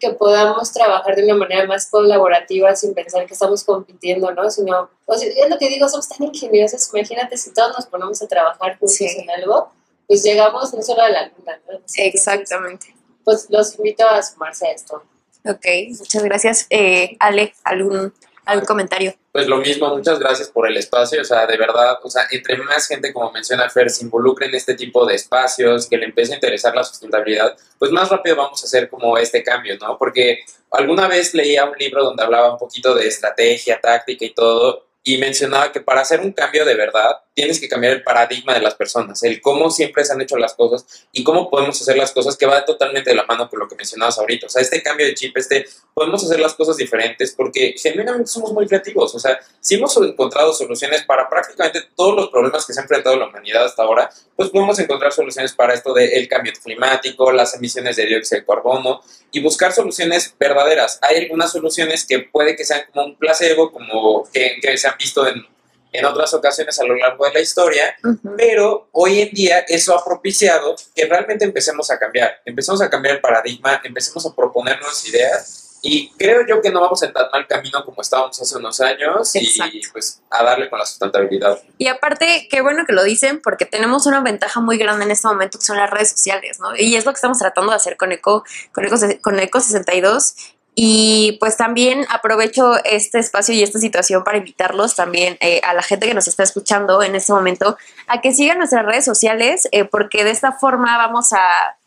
que 0.00 0.10
podamos 0.10 0.72
trabajar 0.72 1.16
de 1.16 1.24
una 1.24 1.34
manera 1.34 1.66
más 1.66 1.86
colaborativa 1.90 2.74
sin 2.74 2.94
pensar 2.94 3.26
que 3.26 3.34
estamos 3.34 3.64
compitiendo, 3.64 4.30
¿no? 4.32 4.50
Sino, 4.50 4.88
o 5.06 5.14
sea, 5.16 5.28
es 5.28 5.50
lo 5.50 5.58
que 5.58 5.68
digo, 5.68 5.88
somos 5.88 6.08
tan 6.08 6.26
ingeniosos, 6.26 6.90
imagínate 6.94 7.36
si 7.36 7.52
todos 7.52 7.76
nos 7.76 7.86
ponemos 7.86 8.22
a 8.22 8.28
trabajar 8.28 8.78
juntos 8.78 9.00
en 9.00 9.30
algo, 9.30 9.70
pues 10.06 10.22
llegamos 10.22 10.72
no 10.74 10.82
solo 10.82 11.02
a 11.02 11.08
la 11.10 11.26
luna, 11.26 11.60
¿no? 11.68 11.78
Exactamente 11.96 12.94
pues 13.24 13.46
los 13.48 13.76
invito 13.76 14.06
a 14.06 14.22
sumarse 14.22 14.66
a 14.66 14.72
esto. 14.72 15.02
Ok, 15.44 15.66
muchas 15.98 16.22
gracias. 16.24 16.66
Eh, 16.70 17.16
Ale, 17.18 17.54
¿algún, 17.64 18.12
¿algún 18.50 18.66
comentario? 18.66 19.14
Pues 19.32 19.46
lo 19.46 19.58
mismo, 19.58 19.94
muchas 19.94 20.18
gracias 20.18 20.48
por 20.48 20.68
el 20.68 20.76
espacio, 20.76 21.20
o 21.22 21.24
sea, 21.24 21.46
de 21.46 21.56
verdad, 21.56 21.98
o 22.02 22.10
sea, 22.10 22.24
entre 22.30 22.56
más 22.58 22.88
gente, 22.88 23.12
como 23.12 23.30
menciona 23.30 23.70
Fer, 23.70 23.88
se 23.88 24.04
involucre 24.04 24.46
en 24.46 24.54
este 24.54 24.74
tipo 24.74 25.06
de 25.06 25.14
espacios, 25.14 25.88
que 25.88 25.96
le 25.96 26.06
empiece 26.06 26.32
a 26.32 26.34
interesar 26.34 26.74
la 26.74 26.82
sustentabilidad, 26.82 27.56
pues 27.78 27.92
más 27.92 28.08
rápido 28.08 28.36
vamos 28.36 28.62
a 28.62 28.66
hacer 28.66 28.88
como 28.88 29.16
este 29.18 29.44
cambio, 29.44 29.78
¿no? 29.80 29.96
Porque 29.96 30.40
alguna 30.72 31.06
vez 31.06 31.32
leía 31.32 31.64
un 31.64 31.76
libro 31.78 32.02
donde 32.02 32.22
hablaba 32.22 32.52
un 32.52 32.58
poquito 32.58 32.94
de 32.94 33.06
estrategia, 33.06 33.80
táctica 33.80 34.24
y 34.24 34.34
todo, 34.34 34.89
y 35.02 35.16
mencionaba 35.18 35.72
que 35.72 35.80
para 35.80 36.02
hacer 36.02 36.20
un 36.20 36.32
cambio 36.32 36.64
de 36.64 36.74
verdad 36.74 37.20
tienes 37.32 37.58
que 37.58 37.68
cambiar 37.68 37.94
el 37.94 38.02
paradigma 38.02 38.52
de 38.52 38.60
las 38.60 38.74
personas, 38.74 39.22
el 39.22 39.40
cómo 39.40 39.70
siempre 39.70 40.04
se 40.04 40.12
han 40.12 40.20
hecho 40.20 40.36
las 40.36 40.52
cosas 40.52 41.06
y 41.10 41.24
cómo 41.24 41.48
podemos 41.48 41.80
hacer 41.80 41.96
las 41.96 42.12
cosas 42.12 42.36
que 42.36 42.44
va 42.44 42.66
totalmente 42.66 43.10
de 43.10 43.16
la 43.16 43.24
mano 43.24 43.48
con 43.48 43.60
lo 43.60 43.68
que 43.68 43.76
mencionabas 43.76 44.18
ahorita. 44.18 44.46
O 44.46 44.50
sea, 44.50 44.60
este 44.60 44.82
cambio 44.82 45.06
de 45.06 45.14
chip, 45.14 45.34
este, 45.38 45.66
podemos 45.94 46.22
hacer 46.22 46.38
las 46.38 46.52
cosas 46.52 46.76
diferentes 46.76 47.32
porque 47.32 47.74
genuinamente 47.78 48.30
somos 48.30 48.52
muy 48.52 48.66
creativos. 48.66 49.14
O 49.14 49.18
sea, 49.18 49.40
si 49.60 49.76
hemos 49.76 49.96
encontrado 49.96 50.52
soluciones 50.52 51.02
para 51.04 51.30
prácticamente 51.30 51.82
todos 51.96 52.14
los 52.14 52.28
problemas 52.28 52.66
que 52.66 52.74
se 52.74 52.80
ha 52.80 52.82
enfrentado 52.82 53.16
la 53.16 53.28
humanidad 53.28 53.64
hasta 53.64 53.82
ahora, 53.82 54.10
pues 54.36 54.50
podemos 54.50 54.78
encontrar 54.78 55.12
soluciones 55.12 55.52
para 55.54 55.72
esto 55.72 55.94
del 55.94 56.28
cambio 56.28 56.52
climático, 56.62 57.32
las 57.32 57.54
emisiones 57.54 57.96
de 57.96 58.06
dióxido 58.06 58.40
de 58.40 58.46
carbono 58.46 59.00
y 59.32 59.40
buscar 59.40 59.72
soluciones 59.72 60.34
verdaderas. 60.38 60.98
Hay 61.02 61.24
algunas 61.24 61.52
soluciones 61.52 62.04
que 62.04 62.18
puede 62.18 62.56
que 62.56 62.64
sean 62.64 62.82
como 62.92 63.06
un 63.06 63.16
placebo, 63.16 63.72
como 63.72 64.28
que, 64.32 64.58
que 64.60 64.76
han 64.90 64.98
visto 64.98 65.26
en 65.26 65.46
en 65.92 66.04
otras 66.04 66.32
ocasiones 66.34 66.78
a 66.78 66.84
lo 66.84 66.94
largo 66.94 67.24
de 67.26 67.32
la 67.32 67.40
historia, 67.40 67.96
pero 68.36 68.88
hoy 68.92 69.20
en 69.20 69.30
día 69.30 69.58
eso 69.60 69.96
ha 69.96 70.04
propiciado 70.04 70.76
que 70.94 71.06
realmente 71.06 71.44
empecemos 71.44 71.90
a 71.90 71.98
cambiar, 71.98 72.40
empecemos 72.44 72.80
a 72.82 72.88
cambiar 72.88 73.16
el 73.16 73.20
paradigma, 73.20 73.80
empecemos 73.84 74.24
a 74.26 74.34
proponer 74.34 74.78
nuevas 74.78 75.06
ideas 75.08 75.78
y 75.82 76.10
creo 76.18 76.46
yo 76.46 76.60
que 76.60 76.70
no 76.70 76.80
vamos 76.80 77.02
en 77.02 77.12
tan 77.12 77.30
mal 77.32 77.46
camino 77.46 77.82
como 77.86 78.02
estábamos 78.02 78.38
hace 78.40 78.56
unos 78.56 78.80
años 78.82 79.34
y 79.34 79.80
pues 79.90 80.20
a 80.28 80.44
darle 80.44 80.68
con 80.68 80.78
la 80.78 80.84
sustentabilidad. 80.84 81.58
Y 81.78 81.88
aparte, 81.88 82.48
qué 82.50 82.60
bueno 82.60 82.84
que 82.86 82.92
lo 82.92 83.02
dicen 83.02 83.40
porque 83.40 83.64
tenemos 83.64 84.04
una 84.06 84.20
ventaja 84.20 84.60
muy 84.60 84.76
grande 84.76 85.06
en 85.06 85.10
este 85.10 85.26
momento 85.26 85.58
que 85.58 85.64
son 85.64 85.78
las 85.78 85.90
redes 85.90 86.10
sociales, 86.10 86.60
¿no? 86.60 86.76
Y 86.76 86.96
es 86.96 87.06
lo 87.06 87.12
que 87.12 87.16
estamos 87.16 87.38
tratando 87.38 87.70
de 87.70 87.76
hacer 87.76 87.96
con 87.96 88.12
Eco, 88.12 88.44
con 88.72 88.84
Eco, 88.84 88.96
con 89.22 89.40
Eco 89.40 89.60
62 89.60 90.34
y 90.82 91.32
pues 91.40 91.58
también 91.58 92.06
aprovecho 92.08 92.82
este 92.84 93.18
espacio 93.18 93.54
y 93.54 93.62
esta 93.62 93.78
situación 93.78 94.24
para 94.24 94.38
invitarlos 94.38 94.96
también 94.96 95.36
eh, 95.40 95.60
a 95.62 95.74
la 95.74 95.82
gente 95.82 96.06
que 96.06 96.14
nos 96.14 96.26
está 96.26 96.42
escuchando 96.42 97.02
en 97.02 97.14
este 97.14 97.34
momento 97.34 97.76
a 98.06 98.22
que 98.22 98.32
sigan 98.32 98.56
nuestras 98.56 98.86
redes 98.86 99.04
sociales 99.04 99.68
eh, 99.72 99.84
porque 99.84 100.24
de 100.24 100.30
esta 100.30 100.52
forma 100.52 100.96
vamos 100.96 101.34
a, 101.34 101.42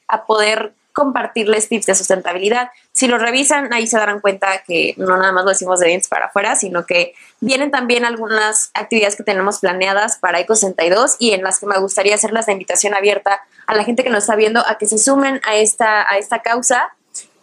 a, 0.07 0.25
poder 0.25 0.73
compartirles 0.91 1.69
tips 1.69 1.87
de 1.87 1.95
sustentabilidad. 1.95 2.69
Si 2.91 3.07
lo 3.07 3.17
revisan, 3.17 3.73
ahí 3.73 3.87
se 3.87 3.97
darán 3.97 4.19
cuenta 4.19 4.61
que 4.61 4.93
no 4.97 5.17
nada 5.17 5.31
más 5.31 5.43
lo 5.43 5.49
decimos 5.49 5.79
de 5.79 5.87
dientes 5.87 6.07
para 6.07 6.27
afuera, 6.27 6.55
sino 6.55 6.85
que 6.85 7.15
vienen 7.39 7.71
también 7.71 8.05
algunas 8.05 8.69
actividades 8.75 9.15
que 9.15 9.23
tenemos 9.23 9.57
planeadas 9.57 10.17
para 10.17 10.39
Eco 10.39 10.53
62 10.53 11.15
y 11.17 11.31
en 11.31 11.41
las 11.41 11.59
que 11.59 11.65
me 11.65 11.79
gustaría 11.79 12.13
hacerles 12.13 12.45
la 12.45 12.53
invitación 12.53 12.93
abierta 12.93 13.41
a 13.65 13.73
la 13.73 13.85
gente 13.85 14.03
que 14.03 14.11
nos 14.11 14.25
está 14.25 14.35
viendo 14.35 14.63
a 14.67 14.77
que 14.77 14.85
se 14.85 14.99
sumen 14.99 15.41
a 15.47 15.55
esta, 15.55 16.07
a 16.07 16.19
esta 16.19 16.43
causa 16.43 16.93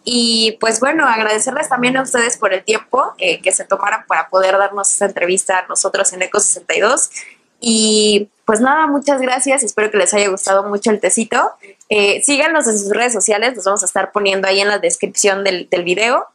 y 0.03 0.57
pues 0.59 0.79
bueno, 0.79 1.07
agradecerles 1.07 1.69
también 1.69 1.95
a 1.97 2.01
ustedes 2.01 2.37
por 2.37 2.53
el 2.53 2.63
tiempo 2.63 3.13
eh, 3.19 3.39
que 3.41 3.51
se 3.51 3.65
tomaran 3.65 4.05
para 4.07 4.29
poder 4.29 4.57
darnos 4.57 4.91
esta 4.91 5.05
entrevista 5.05 5.59
a 5.59 5.67
nosotros 5.67 6.11
en 6.13 6.23
Eco 6.23 6.39
62. 6.39 7.11
Y 7.59 8.29
pues 8.45 8.61
nada, 8.61 8.87
muchas 8.87 9.21
gracias. 9.21 9.61
Espero 9.61 9.91
que 9.91 9.97
les 9.97 10.13
haya 10.15 10.29
gustado 10.29 10.63
mucho 10.63 10.89
el 10.89 10.99
tecito. 10.99 11.51
Eh, 11.89 12.21
síganos 12.23 12.67
en 12.67 12.79
sus 12.79 12.89
redes 12.89 13.13
sociales, 13.13 13.55
los 13.55 13.65
vamos 13.65 13.83
a 13.83 13.85
estar 13.85 14.11
poniendo 14.11 14.47
ahí 14.47 14.59
en 14.59 14.69
la 14.69 14.79
descripción 14.79 15.43
del, 15.43 15.69
del 15.69 15.83
video. 15.83 16.25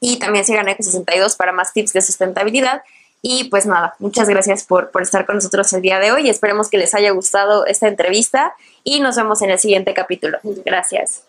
Y 0.00 0.18
también 0.18 0.44
sigan 0.44 0.68
Eco 0.68 0.82
62 0.82 1.36
para 1.36 1.52
más 1.52 1.72
tips 1.72 1.92
de 1.92 2.02
sustentabilidad. 2.02 2.82
Y 3.24 3.44
pues 3.44 3.66
nada, 3.66 3.94
muchas 4.00 4.28
gracias 4.28 4.64
por, 4.64 4.90
por 4.90 5.02
estar 5.02 5.24
con 5.24 5.36
nosotros 5.36 5.72
el 5.72 5.82
día 5.82 6.00
de 6.00 6.10
hoy. 6.10 6.28
Esperemos 6.28 6.68
que 6.68 6.78
les 6.78 6.92
haya 6.96 7.12
gustado 7.12 7.64
esta 7.66 7.86
entrevista 7.86 8.54
y 8.82 8.98
nos 8.98 9.14
vemos 9.14 9.40
en 9.42 9.50
el 9.50 9.60
siguiente 9.60 9.94
capítulo. 9.94 10.40
Gracias. 10.64 11.22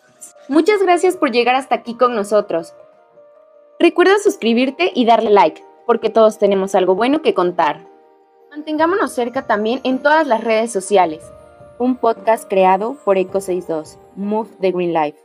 Muchas 0.48 0.82
gracias 0.82 1.16
por 1.16 1.30
llegar 1.30 1.54
hasta 1.54 1.74
aquí 1.74 1.94
con 1.94 2.14
nosotros. 2.14 2.74
Recuerda 3.78 4.18
suscribirte 4.18 4.92
y 4.94 5.06
darle 5.06 5.30
like, 5.30 5.64
porque 5.86 6.10
todos 6.10 6.38
tenemos 6.38 6.74
algo 6.74 6.94
bueno 6.94 7.22
que 7.22 7.32
contar. 7.32 7.86
Mantengámonos 8.50 9.12
cerca 9.12 9.46
también 9.46 9.80
en 9.84 10.00
todas 10.00 10.26
las 10.26 10.44
redes 10.44 10.70
sociales. 10.70 11.24
Un 11.78 11.96
podcast 11.96 12.48
creado 12.48 12.94
por 13.04 13.16
Eco62, 13.16 13.98
Move 14.16 14.50
the 14.60 14.70
Green 14.70 14.92
Life. 14.92 15.23